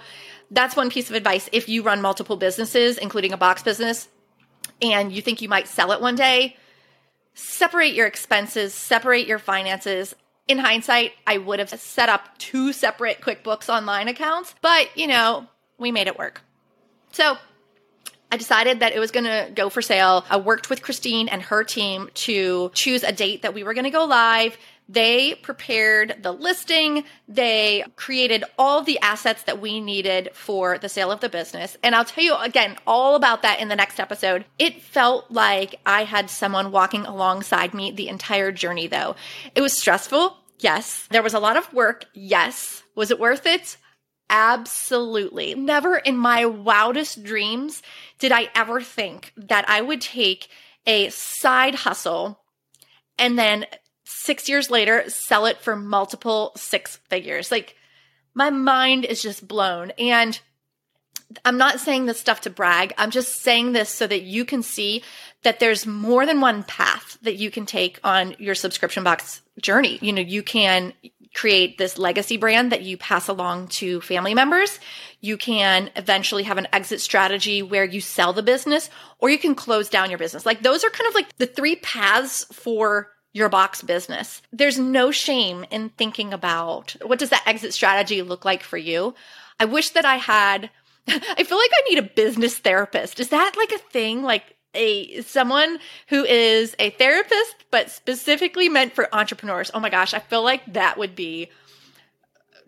that's 0.50 0.76
one 0.76 0.90
piece 0.90 1.10
of 1.10 1.16
advice. 1.16 1.48
If 1.52 1.68
you 1.68 1.82
run 1.82 2.00
multiple 2.00 2.36
businesses, 2.36 2.96
including 2.96 3.32
a 3.32 3.36
box 3.36 3.62
business, 3.62 4.08
and 4.80 5.12
you 5.12 5.20
think 5.20 5.42
you 5.42 5.48
might 5.48 5.68
sell 5.68 5.92
it 5.92 6.00
one 6.00 6.14
day, 6.14 6.56
separate 7.38 7.94
your 7.94 8.06
expenses, 8.06 8.74
separate 8.74 9.26
your 9.26 9.38
finances. 9.38 10.14
In 10.48 10.58
hindsight, 10.58 11.12
I 11.26 11.38
would 11.38 11.58
have 11.60 11.70
set 11.70 12.08
up 12.08 12.36
two 12.38 12.72
separate 12.72 13.20
QuickBooks 13.20 13.68
online 13.68 14.08
accounts, 14.08 14.54
but 14.60 14.96
you 14.96 15.06
know, 15.06 15.46
we 15.78 15.92
made 15.92 16.08
it 16.08 16.18
work. 16.18 16.42
So 17.12 17.36
I 18.32 18.36
decided 18.36 18.80
that 18.80 18.92
it 18.92 18.98
was 18.98 19.10
going 19.10 19.24
to 19.24 19.50
go 19.54 19.70
for 19.70 19.80
sale. 19.80 20.24
I 20.28 20.36
worked 20.36 20.68
with 20.68 20.82
Christine 20.82 21.28
and 21.28 21.40
her 21.42 21.64
team 21.64 22.10
to 22.14 22.70
choose 22.74 23.02
a 23.02 23.12
date 23.12 23.42
that 23.42 23.54
we 23.54 23.62
were 23.62 23.74
going 23.74 23.84
to 23.84 23.90
go 23.90 24.04
live. 24.04 24.56
They 24.88 25.34
prepared 25.34 26.22
the 26.22 26.32
listing. 26.32 27.04
They 27.28 27.84
created 27.96 28.44
all 28.58 28.82
the 28.82 28.98
assets 29.00 29.42
that 29.42 29.60
we 29.60 29.80
needed 29.80 30.30
for 30.32 30.78
the 30.78 30.88
sale 30.88 31.12
of 31.12 31.20
the 31.20 31.28
business. 31.28 31.76
And 31.82 31.94
I'll 31.94 32.06
tell 32.06 32.24
you 32.24 32.34
again 32.36 32.76
all 32.86 33.14
about 33.14 33.42
that 33.42 33.60
in 33.60 33.68
the 33.68 33.76
next 33.76 34.00
episode. 34.00 34.46
It 34.58 34.80
felt 34.80 35.30
like 35.30 35.78
I 35.84 36.04
had 36.04 36.30
someone 36.30 36.72
walking 36.72 37.04
alongside 37.04 37.74
me 37.74 37.90
the 37.90 38.08
entire 38.08 38.50
journey 38.50 38.86
though. 38.86 39.14
It 39.54 39.60
was 39.60 39.78
stressful. 39.78 40.36
Yes. 40.58 41.06
There 41.10 41.22
was 41.22 41.34
a 41.34 41.38
lot 41.38 41.58
of 41.58 41.72
work. 41.74 42.06
Yes. 42.14 42.82
Was 42.94 43.10
it 43.10 43.20
worth 43.20 43.46
it? 43.46 43.76
Absolutely. 44.30 45.54
Never 45.54 45.96
in 45.96 46.16
my 46.16 46.46
wildest 46.46 47.24
dreams 47.24 47.82
did 48.18 48.32
I 48.32 48.48
ever 48.54 48.80
think 48.80 49.32
that 49.36 49.68
I 49.68 49.80
would 49.80 50.00
take 50.00 50.48
a 50.86 51.10
side 51.10 51.74
hustle 51.74 52.40
and 53.18 53.38
then 53.38 53.66
six 54.08 54.48
years 54.48 54.70
later 54.70 55.04
sell 55.08 55.46
it 55.46 55.60
for 55.60 55.76
multiple 55.76 56.52
six 56.56 56.96
figures. 57.08 57.50
Like 57.50 57.76
my 58.34 58.50
mind 58.50 59.04
is 59.04 59.22
just 59.22 59.46
blown. 59.46 59.90
And 59.98 60.38
I'm 61.44 61.58
not 61.58 61.80
saying 61.80 62.06
this 62.06 62.18
stuff 62.18 62.40
to 62.42 62.50
brag. 62.50 62.94
I'm 62.96 63.10
just 63.10 63.42
saying 63.42 63.72
this 63.72 63.90
so 63.90 64.06
that 64.06 64.22
you 64.22 64.46
can 64.46 64.62
see 64.62 65.02
that 65.42 65.60
there's 65.60 65.86
more 65.86 66.24
than 66.24 66.40
one 66.40 66.62
path 66.62 67.18
that 67.22 67.36
you 67.36 67.50
can 67.50 67.66
take 67.66 68.00
on 68.02 68.34
your 68.38 68.54
subscription 68.54 69.04
box 69.04 69.42
journey. 69.60 69.98
You 70.00 70.14
know, 70.14 70.22
you 70.22 70.42
can 70.42 70.94
create 71.34 71.76
this 71.76 71.98
legacy 71.98 72.38
brand 72.38 72.72
that 72.72 72.82
you 72.82 72.96
pass 72.96 73.28
along 73.28 73.68
to 73.68 74.00
family 74.00 74.34
members. 74.34 74.80
You 75.20 75.36
can 75.36 75.90
eventually 75.96 76.44
have 76.44 76.56
an 76.56 76.68
exit 76.72 77.02
strategy 77.02 77.62
where 77.62 77.84
you 77.84 78.00
sell 78.00 78.32
the 78.32 78.42
business 78.42 78.88
or 79.18 79.28
you 79.28 79.38
can 79.38 79.54
close 79.54 79.90
down 79.90 80.08
your 80.08 80.18
business. 80.18 80.46
Like 80.46 80.62
those 80.62 80.82
are 80.82 80.90
kind 80.90 81.08
of 81.08 81.14
like 81.14 81.36
the 81.36 81.46
three 81.46 81.76
paths 81.76 82.44
for 82.52 83.10
your 83.32 83.48
box 83.48 83.82
business. 83.82 84.42
There's 84.52 84.78
no 84.78 85.10
shame 85.10 85.64
in 85.70 85.90
thinking 85.90 86.32
about 86.32 86.96
what 87.02 87.18
does 87.18 87.30
that 87.30 87.46
exit 87.46 87.74
strategy 87.74 88.22
look 88.22 88.44
like 88.44 88.62
for 88.62 88.76
you? 88.76 89.14
I 89.60 89.64
wish 89.66 89.90
that 89.90 90.04
I 90.04 90.16
had 90.16 90.70
I 91.08 91.42
feel 91.42 91.58
like 91.58 91.70
I 91.72 91.88
need 91.88 91.98
a 91.98 92.02
business 92.02 92.58
therapist. 92.58 93.20
Is 93.20 93.30
that 93.30 93.54
like 93.56 93.72
a 93.72 93.78
thing? 93.78 94.22
Like 94.22 94.56
a 94.74 95.22
someone 95.22 95.78
who 96.08 96.24
is 96.24 96.76
a 96.78 96.90
therapist 96.90 97.64
but 97.70 97.90
specifically 97.90 98.68
meant 98.68 98.92
for 98.92 99.12
entrepreneurs. 99.14 99.70
Oh 99.72 99.80
my 99.80 99.90
gosh, 99.90 100.14
I 100.14 100.18
feel 100.18 100.42
like 100.42 100.72
that 100.74 100.98
would 100.98 101.16
be 101.16 101.48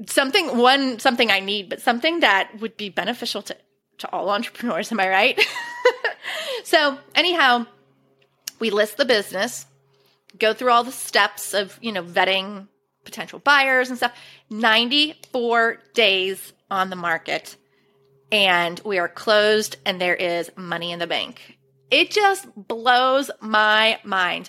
something 0.07 0.57
one 0.57 0.99
something 0.99 1.31
I 1.31 1.40
need, 1.40 1.69
but 1.69 1.81
something 1.81 2.21
that 2.21 2.50
would 2.61 2.76
be 2.76 2.88
beneficial 2.88 3.43
to 3.43 3.57
to 3.99 4.11
all 4.12 4.31
entrepreneurs, 4.31 4.90
am 4.90 5.00
I 5.00 5.09
right? 5.09 5.47
so, 6.64 6.99
anyhow, 7.14 7.67
we 8.59 8.71
list 8.71 8.97
the 8.97 9.05
business 9.05 9.67
go 10.38 10.52
through 10.52 10.70
all 10.70 10.84
the 10.84 10.92
steps 10.92 11.54
of, 11.54 11.78
you 11.80 11.92
know, 11.92 12.02
vetting 12.02 12.68
potential 13.04 13.38
buyers 13.38 13.88
and 13.88 13.96
stuff. 13.96 14.12
94 14.50 15.78
days 15.94 16.52
on 16.70 16.90
the 16.90 16.96
market 16.96 17.56
and 18.32 18.80
we 18.84 18.99
are 18.99 19.08
closed 19.08 19.76
and 19.84 20.00
there 20.00 20.14
is 20.14 20.50
money 20.56 20.92
in 20.92 20.99
the 20.99 21.06
bank. 21.06 21.58
It 21.90 22.10
just 22.10 22.46
blows 22.54 23.30
my 23.40 23.99
mind. 24.04 24.49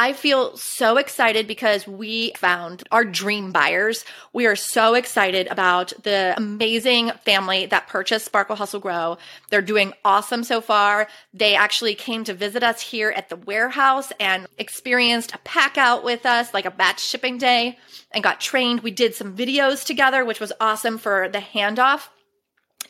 I 0.00 0.14
feel 0.14 0.56
so 0.56 0.96
excited 0.96 1.46
because 1.46 1.86
we 1.86 2.32
found 2.38 2.84
our 2.90 3.04
dream 3.04 3.52
buyers. 3.52 4.06
We 4.32 4.46
are 4.46 4.56
so 4.56 4.94
excited 4.94 5.46
about 5.48 5.92
the 6.04 6.32
amazing 6.38 7.10
family 7.26 7.66
that 7.66 7.86
purchased 7.86 8.24
Sparkle 8.24 8.56
Hustle 8.56 8.80
Grow. 8.80 9.18
They're 9.50 9.60
doing 9.60 9.92
awesome 10.02 10.42
so 10.42 10.62
far. 10.62 11.06
They 11.34 11.54
actually 11.54 11.94
came 11.96 12.24
to 12.24 12.32
visit 12.32 12.62
us 12.62 12.80
here 12.80 13.10
at 13.10 13.28
the 13.28 13.36
warehouse 13.36 14.10
and 14.18 14.46
experienced 14.56 15.34
a 15.34 15.38
pack 15.44 15.76
out 15.76 16.02
with 16.02 16.24
us, 16.24 16.54
like 16.54 16.64
a 16.64 16.70
batch 16.70 17.04
shipping 17.04 17.36
day, 17.36 17.76
and 18.10 18.24
got 18.24 18.40
trained. 18.40 18.80
We 18.80 18.92
did 18.92 19.14
some 19.14 19.36
videos 19.36 19.84
together, 19.84 20.24
which 20.24 20.40
was 20.40 20.54
awesome 20.62 20.96
for 20.96 21.28
the 21.28 21.40
handoff. 21.40 22.08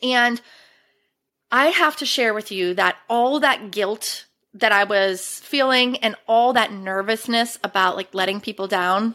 And 0.00 0.40
I 1.50 1.71
have 1.71 1.97
to 1.97 2.07
share 2.07 2.33
with 2.33 2.52
you 2.52 2.73
that 2.75 2.99
all 3.09 3.40
that 3.40 3.73
guilt 3.73 4.26
that 4.54 4.73
I 4.73 4.85
was 4.85 5.38
feeling 5.40 5.97
and 5.99 6.16
all 6.26 6.52
that 6.54 6.73
nervousness 6.73 7.59
about 7.62 7.97
like 7.97 8.12
letting 8.14 8.40
people 8.40 8.66
down, 8.66 9.14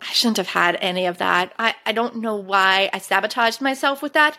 I 0.00 0.12
shouldn't 0.12 0.36
have 0.36 0.48
had 0.48 0.76
any 0.76 1.06
of 1.06 1.18
that. 1.18 1.52
I, 1.58 1.74
I 1.84 1.92
don't 1.92 2.16
know 2.16 2.36
why 2.36 2.90
I 2.92 2.98
sabotaged 2.98 3.60
myself 3.60 4.02
with 4.02 4.12
that. 4.12 4.36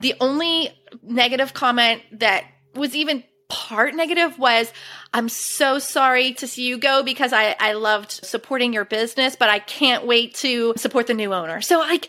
The 0.00 0.14
only 0.20 0.70
negative 1.02 1.54
comment 1.54 2.02
that 2.12 2.44
was 2.74 2.94
even 2.94 3.24
part 3.48 3.94
negative 3.94 4.38
was 4.38 4.72
I'm 5.14 5.28
so 5.28 5.78
sorry 5.78 6.34
to 6.34 6.46
see 6.46 6.66
you 6.66 6.78
go 6.78 7.02
because 7.02 7.32
I, 7.32 7.56
I 7.58 7.72
loved 7.72 8.12
supporting 8.12 8.72
your 8.72 8.84
business, 8.84 9.36
but 9.36 9.48
I 9.48 9.58
can't 9.58 10.06
wait 10.06 10.34
to 10.36 10.74
support 10.76 11.06
the 11.06 11.14
new 11.14 11.32
owner. 11.32 11.60
So 11.60 11.78
like 11.78 12.08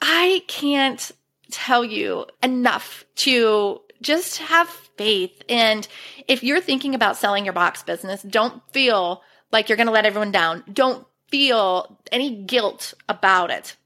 I 0.00 0.42
can't 0.48 1.12
tell 1.50 1.84
you 1.84 2.26
enough 2.42 3.04
to 3.16 3.80
just 4.04 4.38
have 4.38 4.68
faith. 4.68 5.42
And 5.48 5.86
if 6.28 6.44
you're 6.44 6.60
thinking 6.60 6.94
about 6.94 7.16
selling 7.16 7.44
your 7.44 7.54
box 7.54 7.82
business, 7.82 8.22
don't 8.22 8.62
feel 8.72 9.22
like 9.50 9.68
you're 9.68 9.76
going 9.76 9.88
to 9.88 9.92
let 9.92 10.06
everyone 10.06 10.30
down. 10.30 10.62
Don't 10.72 11.06
feel 11.28 11.98
any 12.12 12.44
guilt 12.44 12.94
about 13.08 13.50
it. 13.50 13.76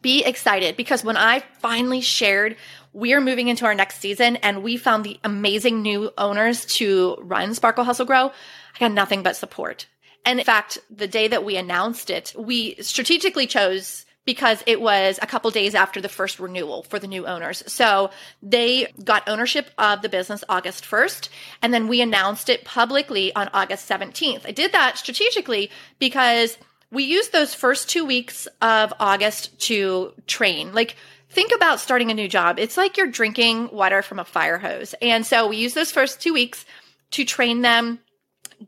Be 0.00 0.24
excited 0.24 0.76
because 0.76 1.04
when 1.04 1.16
I 1.16 1.42
finally 1.60 2.00
shared 2.00 2.56
we're 2.92 3.20
moving 3.20 3.48
into 3.48 3.64
our 3.64 3.74
next 3.74 4.00
season 4.00 4.36
and 4.36 4.62
we 4.62 4.76
found 4.76 5.04
the 5.04 5.20
amazing 5.22 5.82
new 5.82 6.10
owners 6.18 6.64
to 6.64 7.16
run 7.20 7.54
Sparkle 7.54 7.84
Hustle 7.84 8.06
Grow, 8.06 8.26
I 8.28 8.78
got 8.80 8.92
nothing 8.92 9.22
but 9.22 9.36
support. 9.36 9.86
And 10.24 10.38
in 10.38 10.44
fact, 10.44 10.78
the 10.90 11.06
day 11.06 11.28
that 11.28 11.44
we 11.44 11.56
announced 11.56 12.10
it, 12.10 12.34
we 12.36 12.74
strategically 12.80 13.46
chose 13.46 14.04
because 14.28 14.62
it 14.66 14.78
was 14.78 15.18
a 15.22 15.26
couple 15.26 15.50
days 15.50 15.74
after 15.74 16.02
the 16.02 16.08
first 16.10 16.38
renewal 16.38 16.82
for 16.82 16.98
the 16.98 17.06
new 17.06 17.26
owners. 17.26 17.64
So 17.66 18.10
they 18.42 18.92
got 19.02 19.26
ownership 19.26 19.70
of 19.78 20.02
the 20.02 20.10
business 20.10 20.44
August 20.50 20.84
1st, 20.84 21.30
and 21.62 21.72
then 21.72 21.88
we 21.88 22.02
announced 22.02 22.50
it 22.50 22.62
publicly 22.66 23.34
on 23.34 23.48
August 23.54 23.88
17th. 23.88 24.46
I 24.46 24.50
did 24.50 24.72
that 24.72 24.98
strategically 24.98 25.70
because 25.98 26.58
we 26.90 27.04
used 27.04 27.32
those 27.32 27.54
first 27.54 27.88
two 27.88 28.04
weeks 28.04 28.46
of 28.60 28.92
August 29.00 29.58
to 29.60 30.12
train. 30.26 30.74
Like, 30.74 30.96
think 31.30 31.50
about 31.56 31.80
starting 31.80 32.10
a 32.10 32.14
new 32.14 32.28
job. 32.28 32.58
It's 32.58 32.76
like 32.76 32.98
you're 32.98 33.06
drinking 33.06 33.70
water 33.72 34.02
from 34.02 34.18
a 34.18 34.26
fire 34.26 34.58
hose. 34.58 34.94
And 35.00 35.24
so 35.24 35.48
we 35.48 35.56
used 35.56 35.74
those 35.74 35.90
first 35.90 36.20
two 36.20 36.34
weeks 36.34 36.66
to 37.12 37.24
train 37.24 37.62
them 37.62 38.00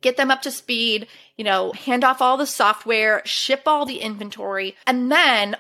get 0.01 0.17
them 0.17 0.31
up 0.31 0.43
to 0.43 0.51
speed, 0.51 1.07
you 1.37 1.45
know, 1.45 1.73
hand 1.73 2.05
off 2.05 2.21
all 2.21 2.37
the 2.37 2.47
software, 2.47 3.23
ship 3.25 3.63
all 3.67 3.87
the 3.87 3.99
inventory. 4.01 4.77
And 4.87 5.11
then 5.11 5.57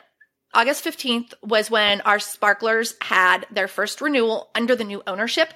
August 0.53 0.85
15th 0.85 1.35
was 1.43 1.71
when 1.71 2.01
our 2.03 2.19
sparklers 2.19 2.95
had 3.01 3.47
their 3.51 3.69
first 3.69 4.01
renewal 4.01 4.51
under 4.55 4.75
the 4.75 4.85
new 4.85 5.03
ownership. 5.07 5.53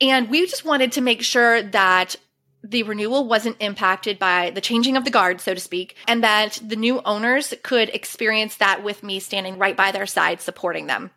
And 0.00 0.28
we 0.28 0.46
just 0.46 0.64
wanted 0.64 0.92
to 0.92 1.00
make 1.00 1.22
sure 1.22 1.62
that 1.62 2.16
the 2.62 2.82
renewal 2.82 3.26
wasn't 3.26 3.56
impacted 3.60 4.18
by 4.18 4.50
the 4.50 4.60
changing 4.60 4.96
of 4.96 5.04
the 5.04 5.10
guard, 5.10 5.40
so 5.40 5.54
to 5.54 5.60
speak, 5.60 5.96
and 6.06 6.22
that 6.24 6.60
the 6.62 6.76
new 6.76 7.00
owners 7.04 7.54
could 7.62 7.88
experience 7.90 8.56
that 8.56 8.82
with 8.82 9.02
me 9.02 9.20
standing 9.20 9.58
right 9.58 9.76
by 9.76 9.92
their 9.92 10.06
side 10.06 10.40
supporting 10.40 10.86
them. 10.86 11.10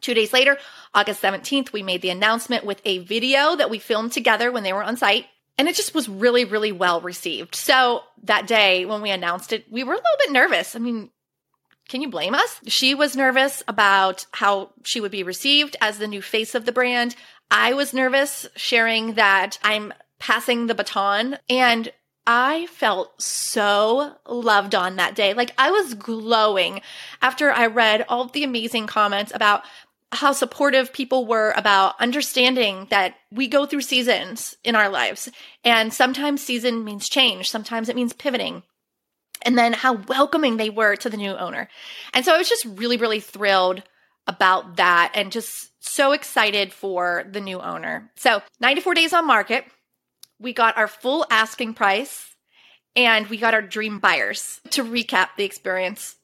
Two 0.00 0.14
days 0.14 0.32
later, 0.32 0.58
August 0.94 1.22
17th, 1.22 1.72
we 1.72 1.82
made 1.82 2.02
the 2.02 2.10
announcement 2.10 2.64
with 2.64 2.80
a 2.84 2.98
video 2.98 3.56
that 3.56 3.70
we 3.70 3.78
filmed 3.78 4.12
together 4.12 4.52
when 4.52 4.62
they 4.62 4.72
were 4.72 4.84
on 4.84 4.96
site. 4.96 5.26
And 5.58 5.68
it 5.68 5.74
just 5.74 5.94
was 5.94 6.08
really, 6.08 6.44
really 6.44 6.72
well 6.72 7.00
received. 7.00 7.54
So 7.54 8.02
that 8.24 8.46
day 8.46 8.84
when 8.84 9.00
we 9.00 9.10
announced 9.10 9.52
it, 9.52 9.64
we 9.70 9.84
were 9.84 9.94
a 9.94 9.96
little 9.96 10.18
bit 10.18 10.32
nervous. 10.32 10.76
I 10.76 10.78
mean, 10.78 11.10
can 11.88 12.02
you 12.02 12.10
blame 12.10 12.34
us? 12.34 12.60
She 12.66 12.94
was 12.94 13.16
nervous 13.16 13.62
about 13.68 14.26
how 14.32 14.70
she 14.82 15.00
would 15.00 15.12
be 15.12 15.22
received 15.22 15.76
as 15.80 15.98
the 15.98 16.08
new 16.08 16.20
face 16.20 16.54
of 16.54 16.66
the 16.66 16.72
brand. 16.72 17.14
I 17.50 17.74
was 17.74 17.94
nervous 17.94 18.46
sharing 18.56 19.14
that 19.14 19.58
I'm 19.62 19.94
passing 20.18 20.66
the 20.66 20.74
baton 20.74 21.38
and 21.48 21.92
I 22.26 22.66
felt 22.66 23.22
so 23.22 24.16
loved 24.26 24.74
on 24.74 24.96
that 24.96 25.14
day. 25.14 25.32
Like 25.32 25.52
I 25.58 25.70
was 25.70 25.94
glowing 25.94 26.80
after 27.22 27.52
I 27.52 27.66
read 27.66 28.04
all 28.08 28.26
the 28.26 28.42
amazing 28.42 28.88
comments 28.88 29.30
about 29.32 29.62
how 30.12 30.32
supportive 30.32 30.92
people 30.92 31.26
were 31.26 31.52
about 31.56 32.00
understanding 32.00 32.86
that 32.90 33.16
we 33.30 33.48
go 33.48 33.66
through 33.66 33.80
seasons 33.80 34.56
in 34.62 34.76
our 34.76 34.88
lives. 34.88 35.28
And 35.64 35.92
sometimes 35.92 36.42
season 36.42 36.84
means 36.84 37.08
change, 37.08 37.50
sometimes 37.50 37.88
it 37.88 37.96
means 37.96 38.12
pivoting. 38.12 38.62
And 39.42 39.58
then 39.58 39.72
how 39.72 39.94
welcoming 39.94 40.56
they 40.56 40.70
were 40.70 40.96
to 40.96 41.10
the 41.10 41.16
new 41.16 41.36
owner. 41.36 41.68
And 42.14 42.24
so 42.24 42.34
I 42.34 42.38
was 42.38 42.48
just 42.48 42.64
really, 42.64 42.96
really 42.96 43.20
thrilled 43.20 43.82
about 44.26 44.76
that 44.76 45.12
and 45.14 45.30
just 45.30 45.70
so 45.80 46.12
excited 46.12 46.72
for 46.72 47.24
the 47.30 47.40
new 47.40 47.60
owner. 47.60 48.10
So 48.16 48.42
94 48.60 48.94
days 48.94 49.12
on 49.12 49.26
market, 49.26 49.64
we 50.38 50.52
got 50.52 50.76
our 50.76 50.88
full 50.88 51.26
asking 51.30 51.74
price 51.74 52.34
and 52.94 53.26
we 53.28 53.36
got 53.36 53.54
our 53.54 53.62
dream 53.62 53.98
buyers. 53.98 54.60
To 54.70 54.84
recap 54.84 55.28
the 55.36 55.44
experience, 55.44 56.16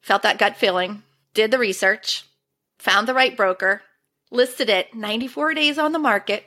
felt 0.00 0.22
that 0.22 0.38
gut 0.38 0.56
feeling, 0.56 1.02
did 1.34 1.50
the 1.50 1.58
research, 1.58 2.24
found 2.86 3.08
the 3.08 3.14
right 3.14 3.36
broker, 3.36 3.82
listed 4.30 4.70
it 4.70 4.94
94 4.94 5.54
days 5.54 5.76
on 5.76 5.90
the 5.90 5.98
market, 5.98 6.44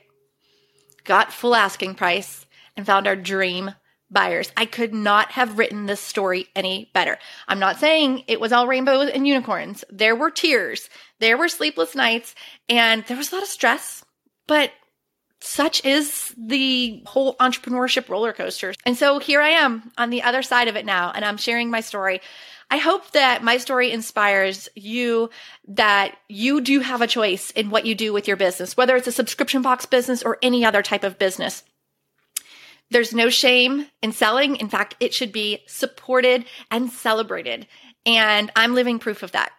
got 1.04 1.34
full 1.34 1.54
asking 1.54 1.96
price, 1.96 2.46
and 2.78 2.86
found 2.86 3.08
our 3.08 3.16
dream 3.18 3.76
buyers. 4.10 4.50
I 4.56 4.66
could 4.66 4.94
not 4.94 5.34
have 5.34 5.58
written 5.58 5.86
this 5.86 6.00
story 6.00 6.48
any 6.56 6.92
better. 6.94 7.18
I'm 7.50 7.60
not 7.60 7.78
saying 7.78 8.24
it 8.28 8.40
was 8.40 8.54
all 8.54 8.68
rainbows 8.68 9.10
and 9.10 9.28
unicorns. 9.28 9.84
There 9.90 10.16
were 10.16 10.32
tears, 10.32 10.90
there 11.20 11.38
were 11.38 11.50
sleepless 11.50 11.94
nights, 11.94 12.36
and 12.70 13.04
there 13.06 13.18
was 13.18 13.34
a 13.34 13.36
lot 13.36 13.44
of 13.44 13.50
stress, 13.50 14.06
but 14.48 14.72
such 15.42 15.84
is 15.84 16.34
the 16.38 17.04
whole 17.06 17.36
entrepreneurship 17.36 18.08
roller 18.08 18.32
coaster. 18.32 18.74
And 18.86 18.98
so 18.98 19.20
here 19.20 19.42
I 19.42 19.50
am 19.50 19.92
on 19.98 20.10
the 20.10 20.24
other 20.24 20.42
side 20.42 20.70
of 20.70 20.78
it 20.78 20.86
now, 20.86 21.12
and 21.14 21.26
I'm 21.26 21.38
sharing 21.38 21.70
my 21.70 21.82
story. 21.82 22.22
I 22.72 22.78
hope 22.78 23.12
that 23.12 23.44
my 23.44 23.58
story 23.58 23.92
inspires 23.92 24.70
you 24.76 25.32
that 25.68 26.18
you 26.28 26.62
do 26.62 26.82
have 26.82 27.02
a 27.02 27.08
choice 27.08 27.50
in 27.52 27.72
what 27.72 27.86
you 27.86 27.96
do 27.96 28.14
with 28.14 28.28
your 28.28 28.38
business, 28.38 28.78
whether 28.78 28.96
it's 28.96 29.08
a 29.08 29.12
subscription 29.12 29.62
box 29.62 29.86
business 29.86 30.22
or 30.22 30.38
any 30.44 30.64
other 30.64 30.84
type 30.84 31.04
of 31.04 31.18
business. 31.18 31.64
There's 32.92 33.14
no 33.14 33.30
shame 33.30 33.88
in 34.02 34.12
selling. 34.12 34.56
In 34.56 34.70
fact, 34.70 34.96
it 35.00 35.14
should 35.14 35.32
be 35.32 35.64
supported 35.68 36.46
and 36.70 36.92
celebrated. 36.92 37.68
And 38.06 38.52
I'm 38.56 38.76
living 38.76 39.00
proof 39.00 39.24
of 39.24 39.32
that. 39.32 39.52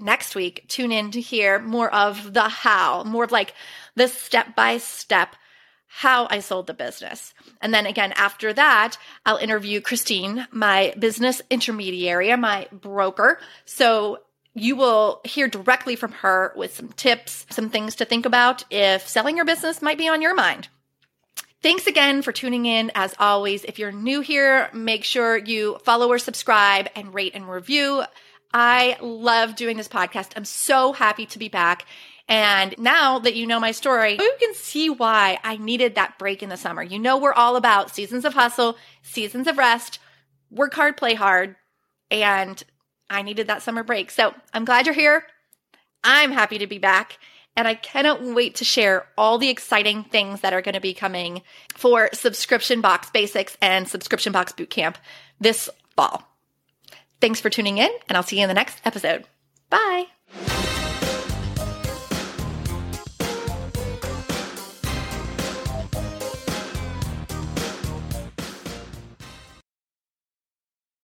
Next 0.00 0.34
week, 0.34 0.66
tune 0.68 0.92
in 0.92 1.10
to 1.12 1.20
hear 1.20 1.58
more 1.58 1.92
of 1.92 2.34
the 2.34 2.48
how, 2.48 3.02
more 3.04 3.24
of 3.24 3.32
like 3.32 3.54
the 3.96 4.08
step 4.08 4.54
by 4.54 4.78
step 4.78 5.36
how 5.92 6.28
I 6.30 6.38
sold 6.38 6.68
the 6.68 6.74
business. 6.74 7.34
And 7.60 7.74
then 7.74 7.84
again, 7.84 8.12
after 8.12 8.52
that, 8.52 8.96
I'll 9.26 9.38
interview 9.38 9.80
Christine, 9.80 10.46
my 10.52 10.94
business 10.96 11.42
intermediary, 11.50 12.34
my 12.36 12.68
broker. 12.70 13.40
So 13.64 14.20
you 14.54 14.76
will 14.76 15.20
hear 15.24 15.48
directly 15.48 15.96
from 15.96 16.12
her 16.12 16.52
with 16.54 16.76
some 16.76 16.90
tips, 16.90 17.44
some 17.50 17.70
things 17.70 17.96
to 17.96 18.04
think 18.04 18.24
about 18.24 18.64
if 18.70 19.08
selling 19.08 19.36
your 19.36 19.44
business 19.44 19.82
might 19.82 19.98
be 19.98 20.08
on 20.08 20.22
your 20.22 20.34
mind. 20.34 20.68
Thanks 21.60 21.88
again 21.88 22.22
for 22.22 22.30
tuning 22.30 22.66
in. 22.66 22.92
As 22.94 23.14
always, 23.18 23.64
if 23.64 23.80
you're 23.80 23.90
new 23.90 24.20
here, 24.20 24.70
make 24.72 25.02
sure 25.02 25.36
you 25.36 25.78
follow 25.84 26.08
or 26.08 26.18
subscribe 26.18 26.88
and 26.94 27.12
rate 27.12 27.34
and 27.34 27.50
review. 27.50 28.04
I 28.54 28.96
love 29.00 29.56
doing 29.56 29.76
this 29.76 29.88
podcast. 29.88 30.32
I'm 30.36 30.44
so 30.44 30.92
happy 30.92 31.26
to 31.26 31.38
be 31.38 31.48
back. 31.48 31.84
And 32.30 32.76
now 32.78 33.18
that 33.18 33.34
you 33.34 33.44
know 33.44 33.58
my 33.58 33.72
story, 33.72 34.12
you 34.12 34.36
can 34.38 34.54
see 34.54 34.88
why 34.88 35.40
I 35.42 35.56
needed 35.56 35.96
that 35.96 36.16
break 36.16 36.44
in 36.44 36.48
the 36.48 36.56
summer. 36.56 36.80
You 36.80 37.00
know, 37.00 37.18
we're 37.18 37.32
all 37.32 37.56
about 37.56 37.92
seasons 37.92 38.24
of 38.24 38.34
hustle, 38.34 38.78
seasons 39.02 39.48
of 39.48 39.58
rest, 39.58 39.98
work 40.48 40.72
hard, 40.72 40.96
play 40.96 41.14
hard. 41.14 41.56
And 42.08 42.62
I 43.10 43.22
needed 43.22 43.48
that 43.48 43.62
summer 43.62 43.82
break. 43.82 44.12
So 44.12 44.32
I'm 44.54 44.64
glad 44.64 44.86
you're 44.86 44.94
here. 44.94 45.24
I'm 46.04 46.30
happy 46.30 46.58
to 46.58 46.68
be 46.68 46.78
back. 46.78 47.18
And 47.56 47.66
I 47.66 47.74
cannot 47.74 48.22
wait 48.22 48.54
to 48.56 48.64
share 48.64 49.06
all 49.18 49.36
the 49.36 49.48
exciting 49.48 50.04
things 50.04 50.42
that 50.42 50.52
are 50.52 50.62
going 50.62 50.76
to 50.76 50.80
be 50.80 50.94
coming 50.94 51.42
for 51.74 52.10
Subscription 52.12 52.80
Box 52.80 53.10
Basics 53.10 53.58
and 53.60 53.88
Subscription 53.88 54.32
Box 54.32 54.52
Bootcamp 54.52 54.94
this 55.40 55.68
fall. 55.96 56.22
Thanks 57.20 57.40
for 57.40 57.50
tuning 57.50 57.78
in, 57.78 57.90
and 58.08 58.16
I'll 58.16 58.22
see 58.22 58.36
you 58.36 58.42
in 58.42 58.48
the 58.48 58.54
next 58.54 58.80
episode. 58.84 59.24
Bye. 59.68 60.19